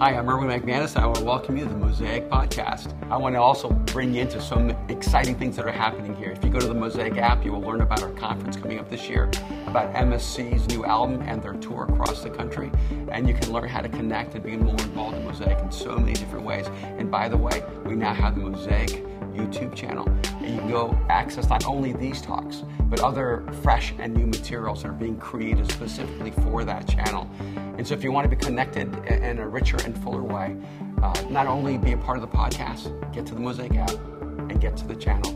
Hi, 0.00 0.12
I'm 0.16 0.28
Erwin 0.28 0.48
McManus. 0.48 0.96
And 0.96 1.04
I 1.04 1.06
want 1.06 1.18
to 1.18 1.24
welcome 1.24 1.56
you 1.56 1.62
to 1.62 1.70
the 1.70 1.76
Mosaic 1.76 2.28
Podcast. 2.28 2.92
I 3.12 3.16
want 3.16 3.36
to 3.36 3.40
also 3.40 3.70
bring 3.70 4.12
you 4.12 4.22
into 4.22 4.40
some 4.40 4.70
exciting 4.88 5.36
things 5.36 5.54
that 5.54 5.66
are 5.66 5.72
happening 5.72 6.16
here. 6.16 6.32
If 6.32 6.42
you 6.42 6.50
go 6.50 6.58
to 6.58 6.66
the 6.66 6.74
Mosaic 6.74 7.16
app, 7.16 7.44
you 7.44 7.52
will 7.52 7.60
learn 7.60 7.80
about 7.80 8.02
our 8.02 8.10
conference 8.10 8.56
coming 8.56 8.80
up 8.80 8.90
this 8.90 9.08
year, 9.08 9.30
about 9.68 9.94
MSC's 9.94 10.66
new 10.66 10.84
album 10.84 11.22
and 11.22 11.40
their 11.40 11.52
tour 11.54 11.84
across 11.84 12.24
the 12.24 12.30
country. 12.30 12.72
And 13.12 13.28
you 13.28 13.34
can 13.34 13.52
learn 13.52 13.68
how 13.68 13.82
to 13.82 13.88
connect 13.88 14.34
and 14.34 14.42
be 14.42 14.56
more 14.56 14.72
involved 14.72 15.16
in 15.16 15.24
Mosaic 15.26 15.60
in 15.60 15.70
so 15.70 15.96
many 15.96 16.14
different 16.14 16.44
ways. 16.44 16.66
And 16.82 17.08
by 17.08 17.28
the 17.28 17.36
way, 17.36 17.62
we 17.84 17.94
now 17.94 18.14
have 18.14 18.34
the 18.34 18.40
Mosaic 18.40 19.04
YouTube 19.32 19.76
channel. 19.76 20.08
And 20.40 20.54
you 20.54 20.58
can 20.58 20.70
go 20.70 20.98
access 21.08 21.48
not 21.48 21.66
only 21.66 21.92
these 21.92 22.20
talks, 22.20 22.64
but 22.90 23.00
other 23.00 23.44
fresh 23.62 23.94
and 23.98 24.14
new 24.14 24.26
materials 24.26 24.82
that 24.82 24.88
are 24.88 24.92
being 24.92 25.18
created 25.18 25.70
specifically 25.70 26.30
for 26.30 26.64
that 26.64 26.88
channel. 26.88 27.28
And 27.76 27.86
so 27.86 27.94
if 27.94 28.04
you 28.04 28.12
want 28.12 28.30
to 28.30 28.34
be 28.34 28.36
connected 28.36 28.94
in 29.06 29.38
a 29.38 29.48
richer 29.48 29.83
and 29.84 29.96
fuller 30.02 30.22
way, 30.22 30.56
uh, 31.02 31.12
not 31.30 31.46
only 31.46 31.78
be 31.78 31.92
a 31.92 31.96
part 31.96 32.16
of 32.16 32.22
the 32.22 32.36
podcast, 32.36 32.90
get 33.12 33.26
to 33.26 33.34
the 33.34 33.40
Mosaic 33.40 33.74
app 33.76 33.90
and 33.90 34.60
get 34.60 34.76
to 34.78 34.86
the 34.86 34.96
channel, 34.96 35.30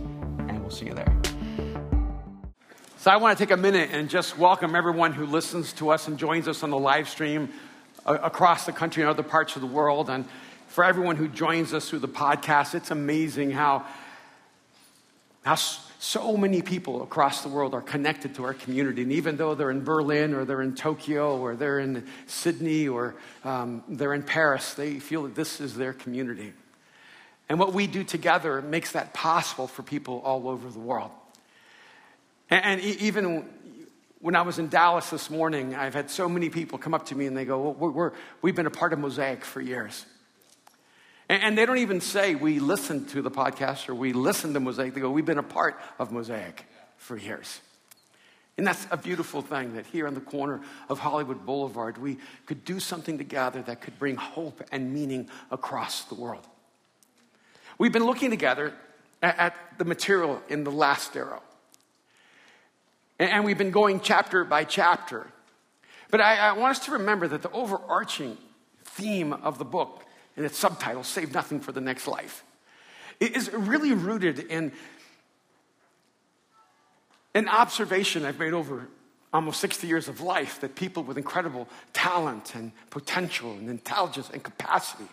and 0.48 0.60
we'll 0.60 0.70
see 0.70 0.86
you 0.86 0.94
there. 0.94 1.14
So 2.98 3.10
I 3.10 3.16
want 3.16 3.38
to 3.38 3.44
take 3.44 3.52
a 3.52 3.56
minute 3.56 3.90
and 3.92 4.10
just 4.10 4.38
welcome 4.38 4.74
everyone 4.74 5.12
who 5.12 5.24
listens 5.24 5.72
to 5.74 5.90
us 5.90 6.08
and 6.08 6.18
joins 6.18 6.48
us 6.48 6.62
on 6.62 6.70
the 6.70 6.78
live 6.78 7.08
stream 7.08 7.48
uh, 8.04 8.18
across 8.22 8.66
the 8.66 8.72
country 8.72 9.02
and 9.02 9.10
other 9.10 9.22
parts 9.22 9.54
of 9.54 9.62
the 9.62 9.68
world. 9.68 10.10
And 10.10 10.24
for 10.66 10.84
everyone 10.84 11.16
who 11.16 11.28
joins 11.28 11.72
us 11.72 11.88
through 11.88 12.00
the 12.00 12.08
podcast, 12.08 12.74
it's 12.74 12.90
amazing 12.90 13.52
how, 13.52 13.86
how 15.44 15.56
so 15.98 16.36
many 16.36 16.62
people 16.62 17.02
across 17.02 17.42
the 17.42 17.48
world 17.48 17.74
are 17.74 17.82
connected 17.82 18.36
to 18.36 18.44
our 18.44 18.54
community. 18.54 19.02
And 19.02 19.12
even 19.12 19.36
though 19.36 19.56
they're 19.56 19.70
in 19.70 19.82
Berlin 19.82 20.32
or 20.32 20.44
they're 20.44 20.62
in 20.62 20.76
Tokyo 20.76 21.36
or 21.36 21.56
they're 21.56 21.80
in 21.80 22.06
Sydney 22.26 22.86
or 22.86 23.16
um, 23.44 23.82
they're 23.88 24.14
in 24.14 24.22
Paris, 24.22 24.74
they 24.74 25.00
feel 25.00 25.24
that 25.24 25.34
this 25.34 25.60
is 25.60 25.74
their 25.74 25.92
community. 25.92 26.52
And 27.48 27.58
what 27.58 27.72
we 27.72 27.88
do 27.88 28.04
together 28.04 28.62
makes 28.62 28.92
that 28.92 29.12
possible 29.12 29.66
for 29.66 29.82
people 29.82 30.20
all 30.24 30.48
over 30.48 30.70
the 30.70 30.78
world. 30.78 31.10
And, 32.48 32.64
and 32.64 32.80
even 32.80 33.48
when 34.20 34.36
I 34.36 34.42
was 34.42 34.60
in 34.60 34.68
Dallas 34.68 35.10
this 35.10 35.30
morning, 35.30 35.74
I've 35.74 35.94
had 35.94 36.10
so 36.10 36.28
many 36.28 36.48
people 36.48 36.78
come 36.78 36.94
up 36.94 37.06
to 37.06 37.16
me 37.16 37.26
and 37.26 37.36
they 37.36 37.44
go, 37.44 37.70
well, 37.70 37.90
we're, 37.90 38.12
we 38.40 38.50
have 38.50 38.56
been 38.56 38.66
a 38.66 38.70
part 38.70 38.92
of 38.92 39.00
Mosaic 39.00 39.44
for 39.44 39.60
years. 39.60 40.06
And 41.28 41.58
they 41.58 41.66
don't 41.66 41.78
even 41.78 42.00
say 42.00 42.34
we 42.34 42.58
listen 42.58 43.04
to 43.06 43.20
the 43.20 43.30
podcast 43.30 43.88
or 43.88 43.94
we 43.94 44.12
listen 44.12 44.54
to 44.54 44.60
Mosaic. 44.60 44.94
They 44.94 45.00
go, 45.00 45.10
we've 45.10 45.26
been 45.26 45.38
a 45.38 45.42
part 45.42 45.78
of 45.98 46.10
Mosaic 46.10 46.64
for 46.96 47.18
years. 47.18 47.60
And 48.56 48.66
that's 48.66 48.86
a 48.90 48.96
beautiful 48.96 49.42
thing 49.42 49.74
that 49.74 49.86
here 49.86 50.06
on 50.06 50.14
the 50.14 50.20
corner 50.20 50.62
of 50.88 50.98
Hollywood 50.98 51.44
Boulevard, 51.44 51.98
we 51.98 52.18
could 52.46 52.64
do 52.64 52.80
something 52.80 53.18
together 53.18 53.62
that 53.62 53.80
could 53.80 53.98
bring 53.98 54.16
hope 54.16 54.62
and 54.72 54.92
meaning 54.92 55.28
across 55.50 56.04
the 56.04 56.14
world. 56.14 56.44
We've 57.78 57.92
been 57.92 58.06
looking 58.06 58.30
together 58.30 58.72
at 59.22 59.54
the 59.78 59.84
material 59.84 60.42
in 60.48 60.64
the 60.64 60.72
last 60.72 61.14
arrow. 61.16 61.42
And 63.20 63.44
we've 63.44 63.58
been 63.58 63.70
going 63.70 64.00
chapter 64.00 64.44
by 64.44 64.64
chapter. 64.64 65.26
But 66.10 66.20
I, 66.20 66.36
I 66.36 66.52
want 66.52 66.76
us 66.76 66.86
to 66.86 66.92
remember 66.92 67.28
that 67.28 67.42
the 67.42 67.50
overarching 67.50 68.38
theme 68.84 69.32
of 69.32 69.58
the 69.58 69.64
book 69.64 70.04
and 70.38 70.46
its 70.46 70.56
subtitle, 70.56 71.02
Save 71.02 71.34
Nothing 71.34 71.60
for 71.60 71.72
the 71.72 71.80
Next 71.80 72.06
Life, 72.06 72.44
is 73.20 73.52
really 73.52 73.92
rooted 73.92 74.38
in 74.38 74.72
an 77.34 77.48
observation 77.48 78.24
I've 78.24 78.38
made 78.38 78.52
over 78.52 78.86
almost 79.32 79.60
60 79.60 79.86
years 79.86 80.08
of 80.08 80.20
life 80.20 80.60
that 80.60 80.76
people 80.76 81.02
with 81.02 81.18
incredible 81.18 81.68
talent 81.92 82.54
and 82.54 82.72
potential 82.90 83.50
and 83.50 83.68
intelligence 83.68 84.30
and 84.32 84.42
capacity 84.42 85.08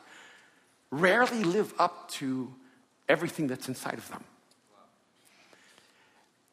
rarely 0.91 1.43
live 1.43 1.73
up 1.79 2.09
to 2.11 2.53
everything 3.09 3.47
that's 3.47 3.67
inside 3.67 3.95
of 3.95 4.07
them. 4.09 4.23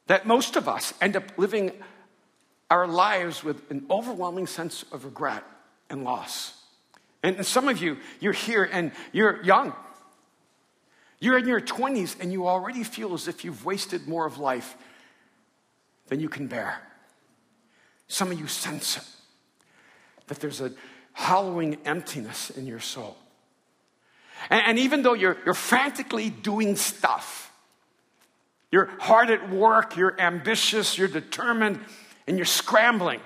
That 0.06 0.26
most 0.26 0.56
of 0.56 0.66
us 0.66 0.94
end 1.00 1.14
up 1.14 1.24
living 1.36 1.72
our 2.70 2.88
lives 2.88 3.44
with 3.44 3.70
an 3.70 3.84
overwhelming 3.90 4.46
sense 4.46 4.82
of 4.90 5.04
regret 5.04 5.44
and 5.90 6.04
loss. 6.04 6.61
And 7.22 7.44
some 7.46 7.68
of 7.68 7.80
you, 7.80 7.98
you're 8.20 8.32
here 8.32 8.68
and 8.70 8.92
you're 9.12 9.42
young. 9.44 9.74
You're 11.20 11.38
in 11.38 11.46
your 11.46 11.60
20s 11.60 12.20
and 12.20 12.32
you 12.32 12.48
already 12.48 12.82
feel 12.82 13.14
as 13.14 13.28
if 13.28 13.44
you've 13.44 13.64
wasted 13.64 14.08
more 14.08 14.26
of 14.26 14.38
life 14.38 14.76
than 16.08 16.18
you 16.18 16.28
can 16.28 16.48
bear. 16.48 16.80
Some 18.08 18.32
of 18.32 18.40
you 18.40 18.48
sense 18.48 18.96
it, 18.96 19.04
that 20.26 20.40
there's 20.40 20.60
a 20.60 20.72
hollowing 21.12 21.78
emptiness 21.84 22.50
in 22.50 22.66
your 22.66 22.80
soul. 22.80 23.16
And, 24.50 24.62
and 24.66 24.78
even 24.80 25.02
though 25.02 25.14
you're, 25.14 25.36
you're 25.44 25.54
frantically 25.54 26.28
doing 26.28 26.74
stuff, 26.74 27.52
you're 28.72 28.90
hard 28.98 29.30
at 29.30 29.50
work, 29.50 29.96
you're 29.96 30.18
ambitious, 30.20 30.98
you're 30.98 31.08
determined, 31.08 31.78
and 32.26 32.36
you're 32.36 32.46
scrambling. 32.46 33.20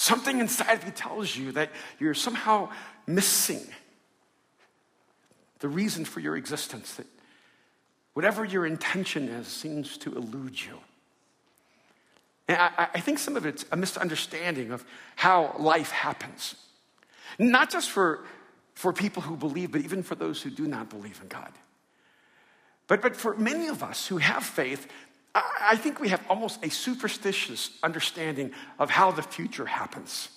Something 0.00 0.40
inside 0.40 0.78
of 0.78 0.84
you 0.86 0.92
tells 0.92 1.36
you 1.36 1.52
that 1.52 1.72
you're 1.98 2.14
somehow 2.14 2.70
missing 3.06 3.60
the 5.58 5.68
reason 5.68 6.06
for 6.06 6.20
your 6.20 6.38
existence, 6.38 6.94
that 6.94 7.04
whatever 8.14 8.42
your 8.42 8.64
intention 8.64 9.28
is 9.28 9.46
seems 9.46 9.98
to 9.98 10.16
elude 10.16 10.58
you. 10.58 10.78
And 12.48 12.56
I, 12.56 12.88
I 12.94 13.00
think 13.00 13.18
some 13.18 13.36
of 13.36 13.44
it's 13.44 13.66
a 13.72 13.76
misunderstanding 13.76 14.70
of 14.70 14.86
how 15.16 15.54
life 15.58 15.90
happens. 15.90 16.54
Not 17.38 17.70
just 17.70 17.90
for, 17.90 18.24
for 18.72 18.94
people 18.94 19.20
who 19.20 19.36
believe, 19.36 19.70
but 19.70 19.82
even 19.82 20.02
for 20.02 20.14
those 20.14 20.40
who 20.40 20.48
do 20.48 20.66
not 20.66 20.88
believe 20.88 21.20
in 21.20 21.28
God. 21.28 21.52
But, 22.86 23.02
but 23.02 23.16
for 23.16 23.36
many 23.36 23.66
of 23.66 23.82
us 23.82 24.06
who 24.06 24.16
have 24.16 24.44
faith, 24.44 24.86
I 25.34 25.76
think 25.76 26.00
we 26.00 26.08
have 26.08 26.22
almost 26.28 26.64
a 26.64 26.70
superstitious 26.70 27.70
understanding 27.82 28.52
of 28.78 28.90
how 28.90 29.12
the 29.12 29.22
future 29.22 29.66
happens. 29.66 30.28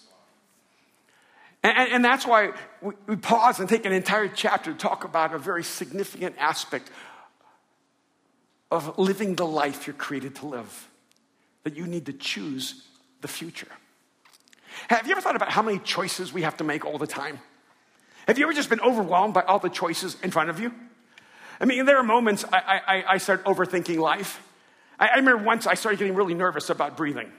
And, 1.64 1.92
and, 1.92 2.06
that's 2.06 2.28
why 2.28 2.52
we, 2.82 2.94
we 3.08 3.16
pause 3.16 3.60
and 3.60 3.70
take 3.70 3.86
an 3.86 3.94
entire 3.94 4.28
chapter 4.28 4.74
to 4.74 4.78
talk 4.78 5.06
about 5.06 5.34
a 5.34 5.40
very 5.40 5.64
significant 5.64 6.36
aspect 6.38 6.92
of 8.70 8.98
living 9.00 9.36
the 9.36 9.46
life 9.46 9.88
you're 9.88 9.96
created 9.96 10.36
to 10.36 10.48
live, 10.48 10.90
that 11.64 11.78
you 11.78 11.88
need 11.88 12.06
to 12.08 12.14
choose 12.14 12.84
the 13.22 13.28
future. 13.28 13.68
Have 14.90 15.06
you 15.06 15.14
ever 15.14 15.22
thought 15.22 15.36
about 15.38 15.50
how 15.50 15.62
many 15.62 15.80
choices 15.80 16.34
we 16.34 16.42
have 16.42 16.58
to 16.58 16.64
make 16.64 16.86
all 16.86 16.98
the 16.98 17.08
time? 17.08 17.40
Have 18.28 18.38
you 18.38 18.46
ever 18.46 18.54
just 18.54 18.70
been 18.70 18.82
overwhelmed 18.82 19.34
by 19.34 19.42
all 19.42 19.60
the 19.60 19.70
choices 19.70 20.18
in 20.22 20.32
front 20.32 20.50
of 20.50 20.60
you? 20.60 20.74
I 21.60 21.66
mean, 21.66 21.86
there 21.86 21.98
are 21.98 22.04
moments 22.04 22.44
I, 22.52 22.82
I, 22.88 23.04
I 23.14 23.18
start 23.20 23.46
overthinking 23.46 23.98
life. 23.98 24.42
I, 25.04 25.08
I 25.08 25.16
remember 25.18 25.44
once 25.44 25.68
I 25.68 25.74
started 25.74 26.00
getting 26.00 26.16
really 26.16 26.34
nervous 26.34 26.70
about 26.70 26.96
breathing. 26.96 27.30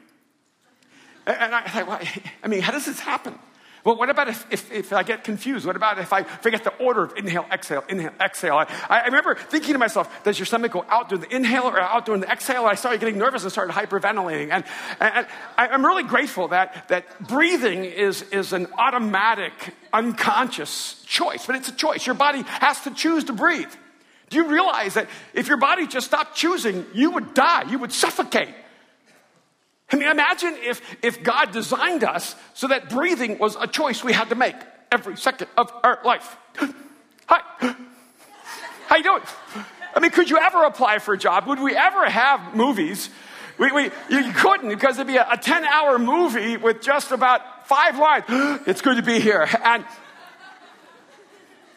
And 1.26 1.54
I 1.54 1.62
thought, 1.62 1.86
well, 1.86 2.00
I 2.42 2.48
mean, 2.48 2.60
how 2.60 2.72
does 2.72 2.84
this 2.84 3.00
happen? 3.00 3.38
Well, 3.84 3.96
what 3.96 4.10
about 4.10 4.28
if, 4.28 4.46
if, 4.50 4.72
if, 4.72 4.92
I 4.92 5.02
get 5.02 5.24
confused? 5.24 5.66
What 5.66 5.76
about 5.76 5.98
if 5.98 6.12
I 6.12 6.22
forget 6.22 6.64
the 6.64 6.74
order 6.76 7.04
of 7.04 7.16
inhale, 7.16 7.46
exhale, 7.50 7.84
inhale, 7.88 8.12
exhale? 8.20 8.56
I, 8.56 8.66
I, 8.88 9.04
remember 9.06 9.34
thinking 9.34 9.72
to 9.74 9.78
myself, 9.78 10.24
does 10.24 10.38
your 10.38 10.46
stomach 10.46 10.72
go 10.72 10.84
out 10.88 11.10
during 11.10 11.22
the 11.22 11.34
inhale 11.34 11.64
or 11.64 11.78
out 11.78 12.06
during 12.06 12.22
the 12.22 12.30
exhale? 12.30 12.62
And 12.62 12.70
I 12.70 12.74
started 12.74 13.00
getting 13.00 13.18
nervous 13.18 13.42
and 13.42 13.52
started 13.52 13.74
hyperventilating. 13.74 14.50
And, 14.50 14.64
and, 15.00 15.26
and 15.58 15.72
I'm 15.72 15.84
really 15.84 16.02
grateful 16.02 16.48
that, 16.48 16.88
that 16.88 17.28
breathing 17.28 17.84
is, 17.84 18.22
is 18.22 18.54
an 18.54 18.68
automatic, 18.78 19.52
unconscious 19.92 21.02
choice, 21.06 21.46
but 21.46 21.56
it's 21.56 21.68
a 21.68 21.74
choice. 21.74 22.06
Your 22.06 22.14
body 22.14 22.42
has 22.46 22.82
to 22.82 22.90
choose 22.90 23.24
to 23.24 23.32
breathe. 23.34 23.72
Do 24.30 24.36
you 24.36 24.48
realize 24.48 24.94
that 24.94 25.08
if 25.32 25.48
your 25.48 25.58
body 25.58 25.86
just 25.86 26.06
stopped 26.06 26.36
choosing, 26.36 26.86
you 26.94 27.10
would 27.12 27.34
die, 27.34 27.70
you 27.70 27.78
would 27.78 27.92
suffocate? 27.92 28.54
I 29.90 29.96
mean, 29.96 30.08
imagine 30.08 30.56
if, 30.62 30.80
if 31.02 31.22
God 31.22 31.52
designed 31.52 32.04
us 32.04 32.34
so 32.54 32.68
that 32.68 32.88
breathing 32.88 33.38
was 33.38 33.56
a 33.60 33.66
choice 33.66 34.02
we 34.02 34.12
had 34.12 34.30
to 34.30 34.34
make 34.34 34.56
every 34.90 35.16
second 35.16 35.48
of 35.56 35.72
our 35.82 36.00
life. 36.04 36.36
Hi. 37.26 37.40
How 38.86 38.96
you 38.96 39.02
doing? 39.02 39.22
I 39.94 40.00
mean, 40.00 40.10
could 40.10 40.28
you 40.28 40.38
ever 40.38 40.64
apply 40.64 40.98
for 40.98 41.14
a 41.14 41.18
job? 41.18 41.46
Would 41.46 41.60
we 41.60 41.76
ever 41.76 42.08
have 42.08 42.54
movies? 42.54 43.08
We, 43.58 43.70
we, 43.70 43.84
you 44.10 44.32
couldn't 44.32 44.68
because 44.68 44.96
it'd 44.96 45.06
be 45.06 45.16
a 45.16 45.38
10 45.40 45.64
hour 45.64 45.98
movie 45.98 46.56
with 46.56 46.82
just 46.82 47.12
about 47.12 47.68
five 47.68 47.98
lines. 47.98 48.24
it's 48.66 48.80
good 48.80 48.96
to 48.96 49.02
be 49.02 49.20
here. 49.20 49.48
And 49.62 49.84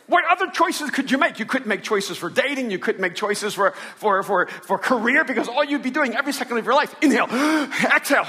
what 0.07 0.23
other 0.29 0.47
choices 0.51 0.89
could 0.89 1.11
you 1.11 1.17
make? 1.17 1.37
You 1.37 1.45
couldn't 1.45 1.67
make 1.67 1.83
choices 1.83 2.17
for 2.17 2.29
dating. 2.29 2.71
You 2.71 2.79
couldn't 2.79 3.01
make 3.01 3.15
choices 3.15 3.53
for, 3.53 3.71
for, 3.97 4.23
for, 4.23 4.47
for 4.47 4.77
career 4.77 5.25
because 5.25 5.49
all 5.49 5.63
you'd 5.63 5.83
be 5.83 5.91
doing 5.91 6.15
every 6.15 6.31
second 6.31 6.57
of 6.57 6.65
your 6.65 6.75
life, 6.75 6.95
inhale, 7.01 7.27
exhale. 7.95 8.25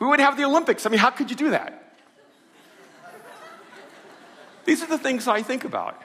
We 0.00 0.06
wouldn't 0.06 0.28
have 0.28 0.36
the 0.36 0.44
Olympics. 0.44 0.84
I 0.84 0.90
mean, 0.90 0.98
how 0.98 1.10
could 1.10 1.30
you 1.30 1.36
do 1.36 1.50
that? 1.50 1.80
These 4.64 4.82
are 4.82 4.86
the 4.86 4.98
things 4.98 5.28
I 5.28 5.42
think 5.42 5.64
about. 5.64 6.00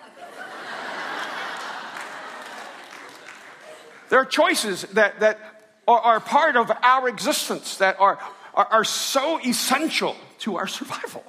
There 4.10 4.20
are 4.20 4.26
choices 4.26 4.84
that, 4.94 5.20
that 5.20 5.40
are, 5.88 6.00
are 6.00 6.20
part 6.20 6.56
of 6.56 6.72
our 6.84 7.08
existence 7.08 7.78
that 7.78 8.00
are, 8.00 8.20
are, 8.54 8.66
are 8.66 8.84
so 8.84 9.40
essential 9.40 10.16
to 10.40 10.58
our 10.58 10.68
survival. 10.68 11.24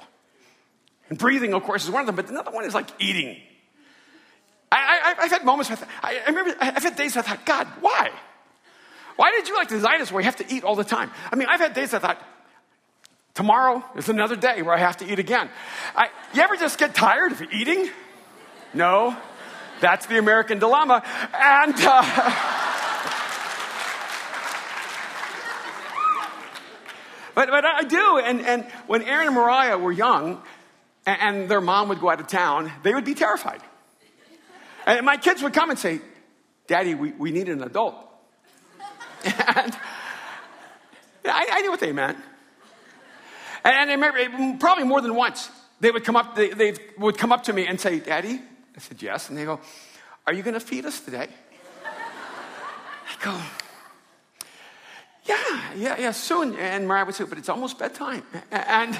And 1.11 1.19
breathing, 1.19 1.53
of 1.53 1.63
course, 1.63 1.83
is 1.83 1.91
one 1.91 1.99
of 1.99 2.07
them, 2.07 2.15
but 2.15 2.29
another 2.29 2.51
one 2.51 2.63
is 2.63 2.73
like 2.73 2.87
eating. 2.97 3.35
I, 4.71 5.15
have 5.19 5.29
had 5.29 5.43
moments, 5.43 5.69
with, 5.69 5.85
I, 6.01 6.21
I 6.25 6.29
remember, 6.29 6.55
I've 6.61 6.81
had 6.81 6.95
days 6.95 7.17
I 7.17 7.21
thought, 7.21 7.45
God, 7.45 7.67
why? 7.81 8.11
Why 9.17 9.31
did 9.31 9.49
you 9.49 9.55
like 9.55 9.67
design 9.67 9.99
us 9.99 10.09
where 10.09 10.21
you 10.21 10.25
have 10.25 10.37
to 10.37 10.45
eat 10.49 10.63
all 10.63 10.77
the 10.77 10.85
time? 10.85 11.11
I 11.29 11.35
mean, 11.35 11.49
I've 11.49 11.59
had 11.59 11.73
days 11.73 11.93
I 11.93 11.99
thought, 11.99 12.25
tomorrow 13.33 13.83
is 13.97 14.07
another 14.07 14.37
day 14.37 14.61
where 14.61 14.73
I 14.73 14.77
have 14.77 14.95
to 14.97 15.11
eat 15.11 15.19
again. 15.19 15.49
I, 15.97 16.07
you 16.33 16.41
ever 16.43 16.55
just 16.55 16.79
get 16.79 16.95
tired 16.95 17.33
of 17.33 17.41
eating? 17.51 17.89
No, 18.73 19.17
that's 19.81 20.05
the 20.05 20.17
American 20.17 20.59
dilemma. 20.59 21.03
And, 21.33 21.75
uh, 21.77 22.03
but, 27.35 27.49
but 27.49 27.65
I 27.65 27.83
do. 27.83 28.17
And, 28.19 28.39
and 28.39 28.63
when 28.87 29.01
Aaron 29.01 29.27
and 29.27 29.35
Mariah 29.35 29.77
were 29.77 29.91
young 29.91 30.41
and, 31.05 31.49
their 31.49 31.61
mom 31.61 31.89
would 31.89 31.99
go 31.99 32.09
out 32.09 32.19
of 32.19 32.27
town, 32.27 32.71
they 32.83 32.93
would 32.93 33.05
be 33.05 33.15
terrified. 33.15 33.61
And 34.85 35.05
my 35.05 35.17
kids 35.17 35.41
would 35.43 35.53
come 35.53 35.69
and 35.69 35.77
say, 35.77 36.01
Daddy, 36.67 36.95
we, 36.95 37.11
we 37.11 37.31
need 37.31 37.49
an 37.49 37.61
adult. 37.63 37.95
and 39.25 39.77
I, 41.25 41.47
I, 41.51 41.61
knew 41.61 41.69
what 41.69 41.79
they 41.79 41.91
meant. 41.91 42.17
And, 43.63 43.91
I 43.91 43.93
remember 43.93 44.17
eh, 44.17 44.57
probably 44.59 44.85
more 44.85 45.01
than 45.01 45.15
once, 45.15 45.49
they 45.79 45.91
would 45.91 46.03
come 46.03 46.15
up, 46.15 46.35
they, 46.35 46.49
they 46.49 46.73
would 46.97 47.17
come 47.17 47.31
up 47.31 47.43
to 47.43 47.53
me 47.53 47.67
and 47.67 47.79
say, 47.79 47.99
Daddy? 47.99 48.41
I 48.75 48.79
said, 48.79 49.01
yes. 49.01 49.29
And 49.29 49.37
they 49.37 49.45
go, 49.45 49.59
Are 50.25 50.33
you 50.33 50.43
going 50.43 50.53
to 50.53 50.59
feed 50.59 50.85
us 50.85 50.99
today? 51.01 51.27
I 51.85 53.23
go, 53.23 53.37
Yeah, 55.25 55.73
yeah, 55.75 55.99
yeah, 55.99 56.11
soon. 56.11 56.55
And 56.55 56.87
Mariah 56.87 57.05
would 57.05 57.15
say, 57.15 57.25
But 57.25 57.37
it's 57.37 57.49
almost 57.49 57.77
bedtime. 57.77 58.23
And 58.51 58.97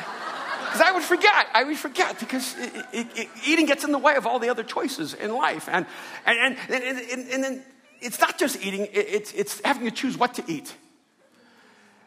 because 0.71 0.87
I 0.87 0.93
would 0.93 1.03
forget. 1.03 1.47
I 1.53 1.65
would 1.65 1.77
forget 1.77 2.17
because 2.17 2.57
it, 2.57 2.85
it, 2.93 3.07
it, 3.17 3.29
eating 3.45 3.65
gets 3.65 3.83
in 3.83 3.91
the 3.91 3.97
way 3.97 4.15
of 4.15 4.25
all 4.25 4.39
the 4.39 4.47
other 4.47 4.63
choices 4.63 5.13
in 5.13 5.35
life. 5.35 5.67
And, 5.69 5.85
and, 6.25 6.55
and, 6.69 6.81
and, 6.97 7.29
and 7.29 7.43
then 7.43 7.63
it's 7.99 8.21
not 8.21 8.39
just 8.39 8.65
eating, 8.65 8.87
it's, 8.93 9.33
it's 9.33 9.59
having 9.65 9.83
to 9.83 9.91
choose 9.91 10.17
what 10.17 10.35
to 10.35 10.43
eat. 10.47 10.73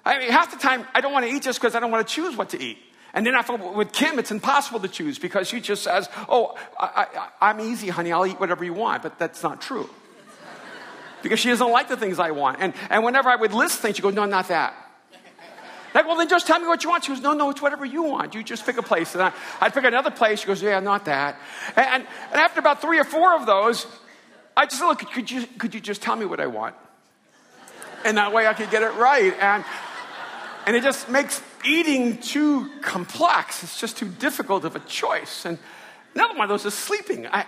I 0.03 0.19
mean, 0.19 0.31
half 0.31 0.51
the 0.51 0.57
time, 0.57 0.87
I 0.95 1.03
don't 1.03 1.13
want 1.13 1.27
to 1.27 1.31
eat 1.31 1.43
just 1.43 1.61
because 1.61 1.75
I 1.75 1.81
don't 1.81 1.91
want 1.91 2.09
to 2.09 2.15
choose 2.15 2.39
what 2.39 2.49
to 2.51 2.63
eat. 2.63 2.79
And 3.13 3.27
then 3.27 3.35
I 3.35 3.43
thought 3.43 3.75
with 3.75 3.93
Kim, 3.93 4.19
it's 4.19 4.31
impossible 4.31 4.81
to 4.81 4.89
choose 4.89 5.19
because 5.19 5.47
she 5.47 5.61
just 5.61 5.83
says, 5.83 6.09
Oh, 6.27 6.57
I, 6.81 7.29
am 7.43 7.61
easy, 7.61 7.89
honey. 7.89 8.13
I'll 8.13 8.27
eat 8.27 8.41
whatever 8.41 8.65
you 8.65 8.73
want. 8.73 9.03
But 9.03 9.19
that's 9.19 9.43
not 9.43 9.61
true. 9.61 9.91
because 11.23 11.39
she 11.39 11.51
doesn't 11.51 11.71
like 11.71 11.89
the 11.89 11.99
things 11.99 12.19
I 12.19 12.31
want. 12.31 12.61
And, 12.61 12.73
and 12.89 13.05
whenever 13.05 13.29
I 13.29 13.37
would 13.37 13.53
list 13.53 13.81
things, 13.81 13.97
she 13.97 14.03
goes, 14.03 14.15
No, 14.15 14.25
not 14.25 14.49
that. 14.49 14.75
Like, 15.95 16.07
well, 16.07 16.17
then 16.17 16.29
just 16.29 16.49
tell 16.49 16.59
me 16.59 16.67
what 16.67 16.83
you 16.83 16.91
want. 16.91 17.05
She 17.05 17.13
goes, 17.13 17.23
no, 17.23 17.35
no, 17.35 17.51
it's 17.51 17.63
whatever 17.63 17.85
you 17.85 18.03
want. 18.03 18.35
You 18.35 18.43
just 18.43 18.67
pick 18.67 18.77
a 18.79 18.83
place. 18.83 19.15
And 19.15 19.23
I, 19.23 19.33
I'd 19.61 19.73
pick 19.73 19.85
another 19.85 20.11
place. 20.11 20.41
She 20.41 20.47
goes, 20.47 20.61
yeah, 20.61 20.81
not 20.81 21.05
that. 21.05 21.39
And, 21.77 22.05
and 22.33 22.41
after 22.41 22.59
about 22.59 22.83
three 22.83 22.99
or 22.99 23.05
four 23.05 23.37
of 23.37 23.47
those, 23.47 23.87
I 24.57 24.67
just 24.67 24.81
said, 24.81 24.87
look, 24.89 24.99
could 25.13 25.31
you, 25.31 25.47
could 25.59 25.73
you 25.73 25.81
just 25.81 26.03
tell 26.03 26.17
me 26.17 26.27
what 26.27 26.41
I 26.41 26.49
want? 26.49 26.75
And 28.05 28.17
that 28.17 28.33
way 28.33 28.47
I 28.47 28.55
could 28.55 28.71
get 28.71 28.83
it 28.83 28.93
right. 28.95 29.33
And, 29.39 29.65
and 30.67 30.75
it 30.75 30.83
just 30.83 31.09
makes 31.09 31.41
eating 31.65 32.19
too 32.19 32.71
complex. 32.83 33.63
It's 33.63 33.81
just 33.81 33.97
too 33.97 34.09
difficult 34.09 34.65
of 34.65 34.75
a 34.75 34.81
choice. 34.81 35.45
And 35.45 35.59
another 36.15 36.35
one 36.35 36.43
of 36.43 36.49
those 36.49 36.67
is 36.67 36.75
sleeping. 36.75 37.29
I, 37.29 37.47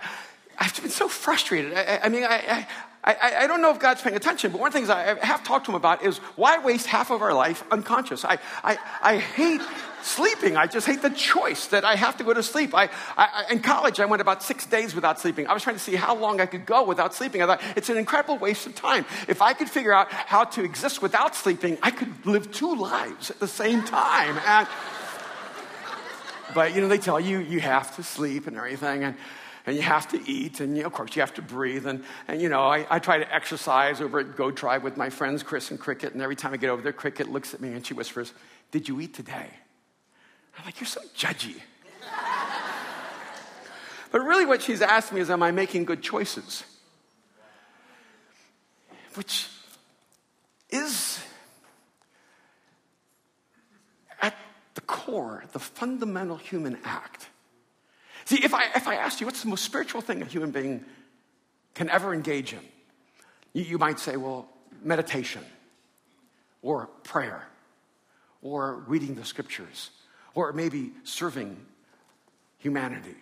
I've 0.57 0.81
been 0.81 0.89
so 0.89 1.09
frustrated. 1.09 1.73
I, 1.73 1.99
I 2.03 2.09
mean, 2.09 2.23
I, 2.23 2.65
I, 3.07 3.43
I, 3.43 3.47
don't 3.47 3.61
know 3.61 3.71
if 3.71 3.79
God's 3.79 4.01
paying 4.01 4.17
attention, 4.17 4.51
but 4.51 4.59
one 4.59 4.67
of 4.67 4.73
the 4.73 4.79
things 4.79 4.89
I 4.89 5.15
have 5.25 5.41
talked 5.45 5.65
to 5.67 5.71
him 5.71 5.75
about 5.75 6.03
is 6.03 6.17
why 6.35 6.57
waste 6.57 6.87
half 6.87 7.09
of 7.09 7.21
our 7.21 7.33
life 7.33 7.63
unconscious? 7.71 8.25
I, 8.25 8.37
I, 8.65 8.77
I 9.01 9.17
hate 9.17 9.61
sleeping. 10.03 10.57
I 10.57 10.67
just 10.67 10.85
hate 10.85 11.01
the 11.01 11.09
choice 11.11 11.67
that 11.67 11.85
I 11.85 11.95
have 11.95 12.17
to 12.17 12.25
go 12.25 12.33
to 12.33 12.43
sleep. 12.43 12.75
I, 12.75 12.89
I, 13.15 13.45
in 13.49 13.61
college, 13.61 14.01
I 14.01 14.05
went 14.05 14.21
about 14.21 14.43
six 14.43 14.65
days 14.65 14.93
without 14.93 15.21
sleeping. 15.21 15.47
I 15.47 15.53
was 15.53 15.63
trying 15.63 15.77
to 15.77 15.81
see 15.81 15.95
how 15.95 16.17
long 16.17 16.41
I 16.41 16.45
could 16.47 16.65
go 16.65 16.83
without 16.83 17.15
sleeping. 17.15 17.41
I 17.41 17.45
thought 17.45 17.61
it's 17.77 17.87
an 17.89 17.95
incredible 17.95 18.37
waste 18.37 18.67
of 18.67 18.75
time. 18.75 19.05
If 19.29 19.41
I 19.41 19.53
could 19.53 19.69
figure 19.69 19.93
out 19.93 20.11
how 20.11 20.43
to 20.43 20.63
exist 20.65 21.01
without 21.01 21.33
sleeping, 21.33 21.77
I 21.81 21.91
could 21.91 22.25
live 22.25 22.51
two 22.51 22.75
lives 22.75 23.29
at 23.29 23.39
the 23.39 23.47
same 23.47 23.85
time. 23.85 24.37
And, 24.45 24.67
but 26.53 26.75
you 26.75 26.81
know, 26.81 26.89
they 26.89 26.97
tell 26.97 27.21
you 27.21 27.39
you 27.39 27.61
have 27.61 27.95
to 27.95 28.03
sleep 28.03 28.47
and 28.47 28.57
everything. 28.57 29.05
And 29.05 29.15
and 29.67 29.75
you 29.75 29.81
have 29.81 30.07
to 30.07 30.31
eat, 30.31 30.61
and 30.61 30.77
you 30.77 30.85
of 30.85 30.93
course 30.93 31.13
you 31.15 31.21
have 31.21 31.33
to 31.33 31.41
breathe. 31.41 31.85
And, 31.85 32.03
and 32.27 32.41
you 32.41 32.47
know, 32.47 32.61
I, 32.61 32.87
I 32.89 32.99
try 32.99 33.17
to 33.17 33.35
exercise 33.35 33.99
over 33.99 34.19
at 34.19 34.37
Go 34.37 34.49
Tribe 34.49 34.81
with 34.81 34.95
my 34.95 35.09
friends 35.09 35.43
Chris 35.43 35.69
and 35.69 35.79
Cricket, 35.79 36.13
and 36.13 36.21
every 36.21 36.37
time 36.37 36.53
I 36.53 36.57
get 36.57 36.69
over 36.69 36.81
there, 36.81 36.93
Cricket 36.93 37.29
looks 37.29 37.53
at 37.53 37.59
me 37.59 37.73
and 37.73 37.85
she 37.85 37.93
whispers, 37.93 38.33
Did 38.71 38.87
you 38.87 38.99
eat 39.01 39.13
today? 39.13 39.49
I'm 40.57 40.65
like, 40.65 40.79
You're 40.79 40.87
so 40.87 41.01
judgy. 41.15 41.61
but 44.11 44.21
really, 44.21 44.45
what 44.45 44.61
she's 44.61 44.81
asked 44.81 45.11
me 45.11 45.19
is, 45.19 45.29
Am 45.29 45.43
I 45.43 45.51
making 45.51 45.83
good 45.83 46.01
choices? 46.01 46.63
Which 49.15 49.47
is 50.69 51.19
at 54.21 54.33
the 54.75 54.81
core, 54.81 55.43
the 55.51 55.59
fundamental 55.59 56.37
human 56.37 56.77
act 56.85 57.27
See, 58.27 58.43
if 58.43 58.53
I, 58.53 58.65
if 58.75 58.89
I 58.89 58.95
asked 58.95 59.21
you 59.21 59.25
what's 59.25 59.41
the 59.41 59.47
most 59.47 59.63
spiritual 59.63 60.01
thing 60.01 60.21
a 60.21 60.25
human 60.25 60.51
being 60.51 60.83
can 61.75 61.89
ever 61.89 62.13
engage 62.13 62.51
in, 62.51 62.59
you, 63.53 63.63
you 63.63 63.77
might 63.77 63.99
say, 63.99 64.17
well, 64.17 64.49
meditation, 64.83 65.41
or 66.61 66.87
prayer, 67.05 67.47
or 68.41 68.83
reading 68.85 69.15
the 69.15 69.23
scriptures, 69.23 69.91
or 70.35 70.51
maybe 70.51 70.91
serving 71.05 71.55
humanity. 72.57 73.15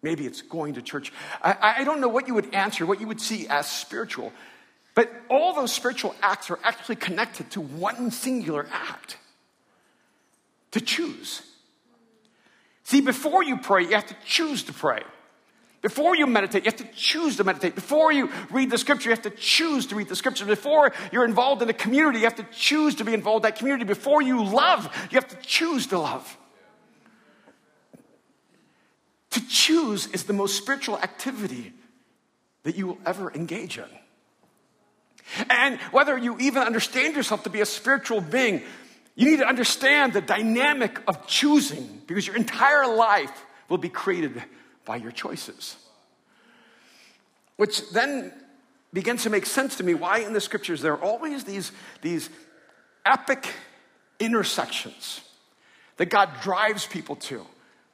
Maybe 0.00 0.24
it's 0.24 0.40
going 0.40 0.74
to 0.74 0.82
church. 0.82 1.12
I, 1.42 1.74
I 1.80 1.84
don't 1.84 2.00
know 2.00 2.08
what 2.08 2.26
you 2.26 2.32
would 2.32 2.54
answer, 2.54 2.86
what 2.86 3.02
you 3.02 3.08
would 3.08 3.20
see 3.20 3.46
as 3.48 3.70
spiritual, 3.70 4.32
but 4.94 5.12
all 5.28 5.52
those 5.52 5.74
spiritual 5.74 6.14
acts 6.22 6.48
are 6.48 6.58
actually 6.64 6.96
connected 6.96 7.50
to 7.50 7.60
one 7.60 8.10
singular 8.10 8.66
act 8.72 9.18
to 10.70 10.80
choose. 10.80 11.42
See, 12.92 13.00
before 13.00 13.42
you 13.42 13.56
pray, 13.56 13.84
you 13.84 13.94
have 13.94 14.08
to 14.08 14.16
choose 14.26 14.64
to 14.64 14.72
pray. 14.74 15.02
Before 15.80 16.14
you 16.14 16.26
meditate, 16.26 16.66
you 16.66 16.70
have 16.70 16.80
to 16.80 16.94
choose 16.94 17.38
to 17.38 17.44
meditate. 17.44 17.74
Before 17.74 18.12
you 18.12 18.30
read 18.50 18.68
the 18.68 18.76
scripture, 18.76 19.08
you 19.08 19.14
have 19.14 19.22
to 19.22 19.30
choose 19.30 19.86
to 19.86 19.94
read 19.94 20.10
the 20.10 20.14
scripture. 20.14 20.44
Before 20.44 20.92
you're 21.10 21.24
involved 21.24 21.62
in 21.62 21.70
a 21.70 21.72
community, 21.72 22.18
you 22.18 22.24
have 22.24 22.34
to 22.34 22.46
choose 22.52 22.96
to 22.96 23.04
be 23.04 23.14
involved 23.14 23.46
in 23.46 23.50
that 23.50 23.58
community. 23.58 23.86
Before 23.86 24.20
you 24.20 24.44
love, 24.44 24.94
you 25.10 25.14
have 25.14 25.26
to 25.28 25.36
choose 25.36 25.86
to 25.86 25.98
love. 25.98 26.36
To 29.30 29.48
choose 29.48 30.08
is 30.08 30.24
the 30.24 30.34
most 30.34 30.58
spiritual 30.58 30.98
activity 30.98 31.72
that 32.64 32.76
you 32.76 32.88
will 32.88 32.98
ever 33.06 33.32
engage 33.32 33.78
in. 33.78 33.88
And 35.48 35.78
whether 35.92 36.18
you 36.18 36.36
even 36.40 36.62
understand 36.62 37.16
yourself 37.16 37.44
to 37.44 37.50
be 37.50 37.62
a 37.62 37.66
spiritual 37.66 38.20
being, 38.20 38.62
you 39.14 39.30
need 39.30 39.38
to 39.38 39.46
understand 39.46 40.12
the 40.14 40.20
dynamic 40.20 41.00
of 41.06 41.26
choosing 41.26 42.02
because 42.06 42.26
your 42.26 42.36
entire 42.36 42.86
life 42.86 43.44
will 43.68 43.78
be 43.78 43.88
created 43.88 44.42
by 44.84 44.96
your 44.96 45.12
choices. 45.12 45.76
Which 47.56 47.90
then 47.90 48.32
begins 48.92 49.22
to 49.24 49.30
make 49.30 49.46
sense 49.46 49.76
to 49.76 49.84
me 49.84 49.94
why 49.94 50.18
in 50.18 50.32
the 50.32 50.40
scriptures 50.40 50.82
there 50.82 50.92
are 50.94 51.02
always 51.02 51.44
these, 51.44 51.72
these 52.00 52.30
epic 53.04 53.46
intersections 54.18 55.20
that 55.96 56.06
God 56.06 56.30
drives 56.42 56.86
people 56.86 57.16
to 57.16 57.44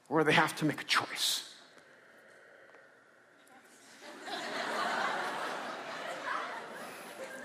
where 0.08 0.24
they 0.24 0.32
have 0.32 0.54
to 0.56 0.64
make 0.64 0.80
a 0.80 0.84
choice. 0.84 1.52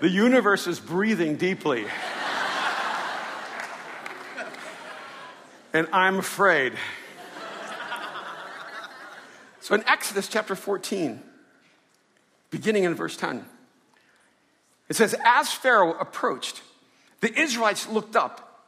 the 0.00 0.08
universe 0.08 0.66
is 0.66 0.80
breathing 0.80 1.36
deeply. 1.36 1.86
And 5.74 5.88
I'm 5.92 6.18
afraid. 6.18 6.72
so 9.60 9.74
in 9.74 9.86
Exodus 9.86 10.28
chapter 10.28 10.54
14, 10.54 11.20
beginning 12.50 12.84
in 12.84 12.94
verse 12.94 13.16
10, 13.16 13.44
it 14.88 14.94
says, 14.96 15.16
As 15.24 15.52
Pharaoh 15.52 15.98
approached, 15.98 16.62
the 17.20 17.38
Israelites 17.38 17.88
looked 17.88 18.14
up, 18.14 18.64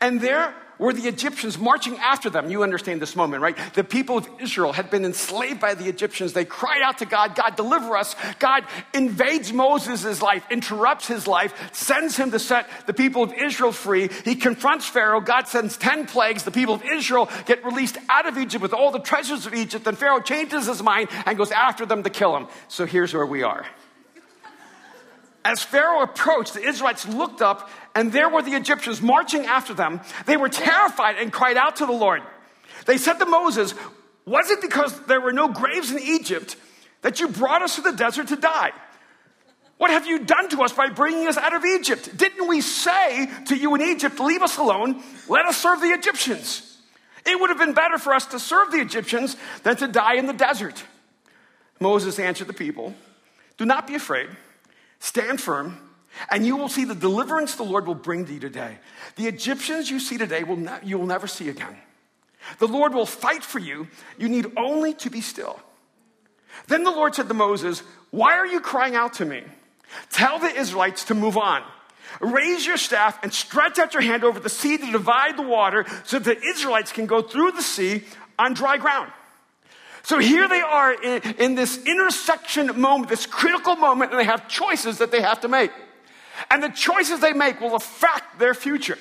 and 0.00 0.20
there 0.20 0.54
were 0.78 0.92
the 0.92 1.08
Egyptians 1.08 1.58
marching 1.58 1.96
after 1.98 2.30
them. 2.30 2.50
You 2.50 2.62
understand 2.62 3.02
this 3.02 3.16
moment, 3.16 3.42
right? 3.42 3.56
The 3.74 3.84
people 3.84 4.18
of 4.18 4.28
Israel 4.40 4.72
had 4.72 4.90
been 4.90 5.04
enslaved 5.04 5.60
by 5.60 5.74
the 5.74 5.88
Egyptians. 5.88 6.32
They 6.32 6.44
cried 6.44 6.82
out 6.82 6.98
to 6.98 7.06
God, 7.06 7.34
God, 7.34 7.56
deliver 7.56 7.96
us. 7.96 8.14
God 8.38 8.64
invades 8.94 9.52
Moses' 9.52 10.22
life, 10.22 10.44
interrupts 10.50 11.06
his 11.06 11.26
life, 11.26 11.54
sends 11.72 12.16
him 12.16 12.30
to 12.30 12.38
set 12.38 12.68
the 12.86 12.94
people 12.94 13.22
of 13.22 13.32
Israel 13.32 13.72
free. 13.72 14.08
He 14.24 14.34
confronts 14.34 14.86
Pharaoh. 14.86 15.20
God 15.20 15.48
sends 15.48 15.76
10 15.76 16.06
plagues. 16.06 16.44
The 16.44 16.50
people 16.50 16.74
of 16.74 16.84
Israel 16.84 17.28
get 17.46 17.64
released 17.64 17.98
out 18.08 18.26
of 18.26 18.38
Egypt 18.38 18.62
with 18.62 18.72
all 18.72 18.90
the 18.90 19.00
treasures 19.00 19.46
of 19.46 19.54
Egypt. 19.54 19.86
And 19.86 19.98
Pharaoh 19.98 20.20
changes 20.20 20.66
his 20.66 20.82
mind 20.82 21.08
and 21.26 21.36
goes 21.36 21.50
after 21.50 21.86
them 21.86 22.02
to 22.04 22.10
kill 22.10 22.32
them. 22.32 22.48
So 22.68 22.86
here's 22.86 23.12
where 23.12 23.26
we 23.26 23.42
are. 23.42 23.66
As 25.44 25.62
Pharaoh 25.62 26.02
approached, 26.02 26.54
the 26.54 26.62
Israelites 26.62 27.08
looked 27.08 27.40
up, 27.40 27.70
and 27.98 28.12
there 28.12 28.28
were 28.28 28.42
the 28.42 28.54
Egyptians 28.54 29.02
marching 29.02 29.44
after 29.46 29.74
them. 29.74 30.00
They 30.24 30.36
were 30.36 30.48
terrified 30.48 31.16
and 31.18 31.32
cried 31.32 31.56
out 31.56 31.76
to 31.76 31.86
the 31.86 31.92
Lord. 31.92 32.22
They 32.86 32.96
said 32.96 33.14
to 33.14 33.26
Moses, 33.26 33.74
Was 34.24 34.48
it 34.52 34.60
because 34.60 34.96
there 35.06 35.20
were 35.20 35.32
no 35.32 35.48
graves 35.48 35.90
in 35.90 35.98
Egypt 35.98 36.54
that 37.02 37.18
you 37.18 37.26
brought 37.26 37.62
us 37.62 37.74
to 37.74 37.80
the 37.80 37.90
desert 37.90 38.28
to 38.28 38.36
die? 38.36 38.70
What 39.78 39.90
have 39.90 40.06
you 40.06 40.20
done 40.20 40.48
to 40.50 40.62
us 40.62 40.72
by 40.72 40.90
bringing 40.90 41.26
us 41.26 41.36
out 41.36 41.54
of 41.54 41.64
Egypt? 41.64 42.16
Didn't 42.16 42.46
we 42.46 42.60
say 42.60 43.28
to 43.46 43.56
you 43.56 43.74
in 43.74 43.82
Egypt, 43.82 44.20
Leave 44.20 44.42
us 44.42 44.58
alone, 44.58 45.02
let 45.28 45.46
us 45.46 45.56
serve 45.56 45.80
the 45.80 45.88
Egyptians? 45.88 46.78
It 47.26 47.40
would 47.40 47.50
have 47.50 47.58
been 47.58 47.74
better 47.74 47.98
for 47.98 48.14
us 48.14 48.26
to 48.26 48.38
serve 48.38 48.70
the 48.70 48.80
Egyptians 48.80 49.36
than 49.64 49.74
to 49.74 49.88
die 49.88 50.14
in 50.14 50.26
the 50.26 50.32
desert. 50.32 50.84
Moses 51.80 52.20
answered 52.20 52.46
the 52.46 52.52
people, 52.52 52.94
Do 53.56 53.64
not 53.64 53.88
be 53.88 53.96
afraid, 53.96 54.28
stand 55.00 55.40
firm, 55.40 55.87
and 56.30 56.46
you 56.46 56.56
will 56.56 56.68
see 56.68 56.84
the 56.84 56.94
deliverance 56.94 57.54
the 57.54 57.62
Lord 57.62 57.86
will 57.86 57.94
bring 57.94 58.26
to 58.26 58.34
you 58.34 58.40
today. 58.40 58.78
The 59.16 59.26
Egyptians 59.26 59.90
you 59.90 60.00
see 60.00 60.18
today 60.18 60.44
will 60.44 60.56
ne- 60.56 60.80
you 60.84 60.98
will 60.98 61.06
never 61.06 61.26
see 61.26 61.48
again. 61.48 61.76
The 62.58 62.68
Lord 62.68 62.94
will 62.94 63.06
fight 63.06 63.42
for 63.42 63.58
you. 63.58 63.88
You 64.18 64.28
need 64.28 64.46
only 64.56 64.94
to 64.94 65.10
be 65.10 65.20
still. 65.20 65.60
Then 66.66 66.84
the 66.84 66.90
Lord 66.90 67.14
said 67.14 67.28
to 67.28 67.34
Moses, 67.34 67.82
Why 68.10 68.36
are 68.36 68.46
you 68.46 68.60
crying 68.60 68.94
out 68.94 69.14
to 69.14 69.24
me? 69.24 69.42
Tell 70.10 70.38
the 70.38 70.48
Israelites 70.48 71.04
to 71.04 71.14
move 71.14 71.36
on. 71.36 71.62
Raise 72.20 72.66
your 72.66 72.76
staff 72.76 73.18
and 73.22 73.32
stretch 73.32 73.78
out 73.78 73.94
your 73.94 74.02
hand 74.02 74.24
over 74.24 74.40
the 74.40 74.48
sea 74.48 74.78
to 74.78 74.92
divide 74.92 75.36
the 75.36 75.42
water 75.42 75.84
so 76.04 76.18
that 76.18 76.40
the 76.40 76.46
Israelites 76.46 76.90
can 76.90 77.06
go 77.06 77.22
through 77.22 77.52
the 77.52 77.62
sea 77.62 78.04
on 78.38 78.54
dry 78.54 78.78
ground. 78.78 79.12
So 80.02 80.18
here 80.18 80.48
they 80.48 80.60
are 80.60 80.92
in, 80.94 81.22
in, 81.38 81.54
this 81.54 81.84
intersection 81.84 82.80
moment, 82.80 83.10
this 83.10 83.26
critical 83.26 83.76
moment, 83.76 84.10
and 84.10 84.18
they 84.18 84.24
have 84.24 84.48
choices 84.48 84.98
that 84.98 85.10
they 85.10 85.20
have 85.20 85.42
to 85.42 85.48
make. 85.48 85.70
And 86.50 86.62
the 86.62 86.68
choices 86.68 87.20
they 87.20 87.32
make 87.32 87.60
will 87.60 87.74
affect 87.74 88.38
their 88.38 88.54
future. 88.54 88.98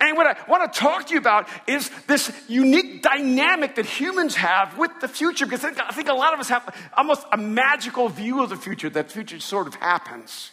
And 0.00 0.16
what 0.16 0.26
I 0.26 0.36
want 0.48 0.72
to 0.72 0.78
talk 0.78 1.06
to 1.06 1.12
you 1.12 1.18
about 1.18 1.48
is 1.66 1.90
this 2.06 2.32
unique 2.48 3.02
dynamic 3.02 3.74
that 3.74 3.84
humans 3.84 4.34
have 4.36 4.78
with 4.78 4.90
the 5.00 5.08
future, 5.08 5.44
because 5.44 5.64
I 5.64 5.92
think 5.92 6.08
a 6.08 6.14
lot 6.14 6.32
of 6.32 6.40
us 6.40 6.48
have 6.48 6.74
almost 6.96 7.26
a 7.30 7.36
magical 7.36 8.08
view 8.08 8.42
of 8.42 8.48
the 8.48 8.56
future, 8.56 8.88
that 8.90 9.12
future 9.12 9.38
sort 9.40 9.66
of 9.66 9.74
happens. 9.74 10.52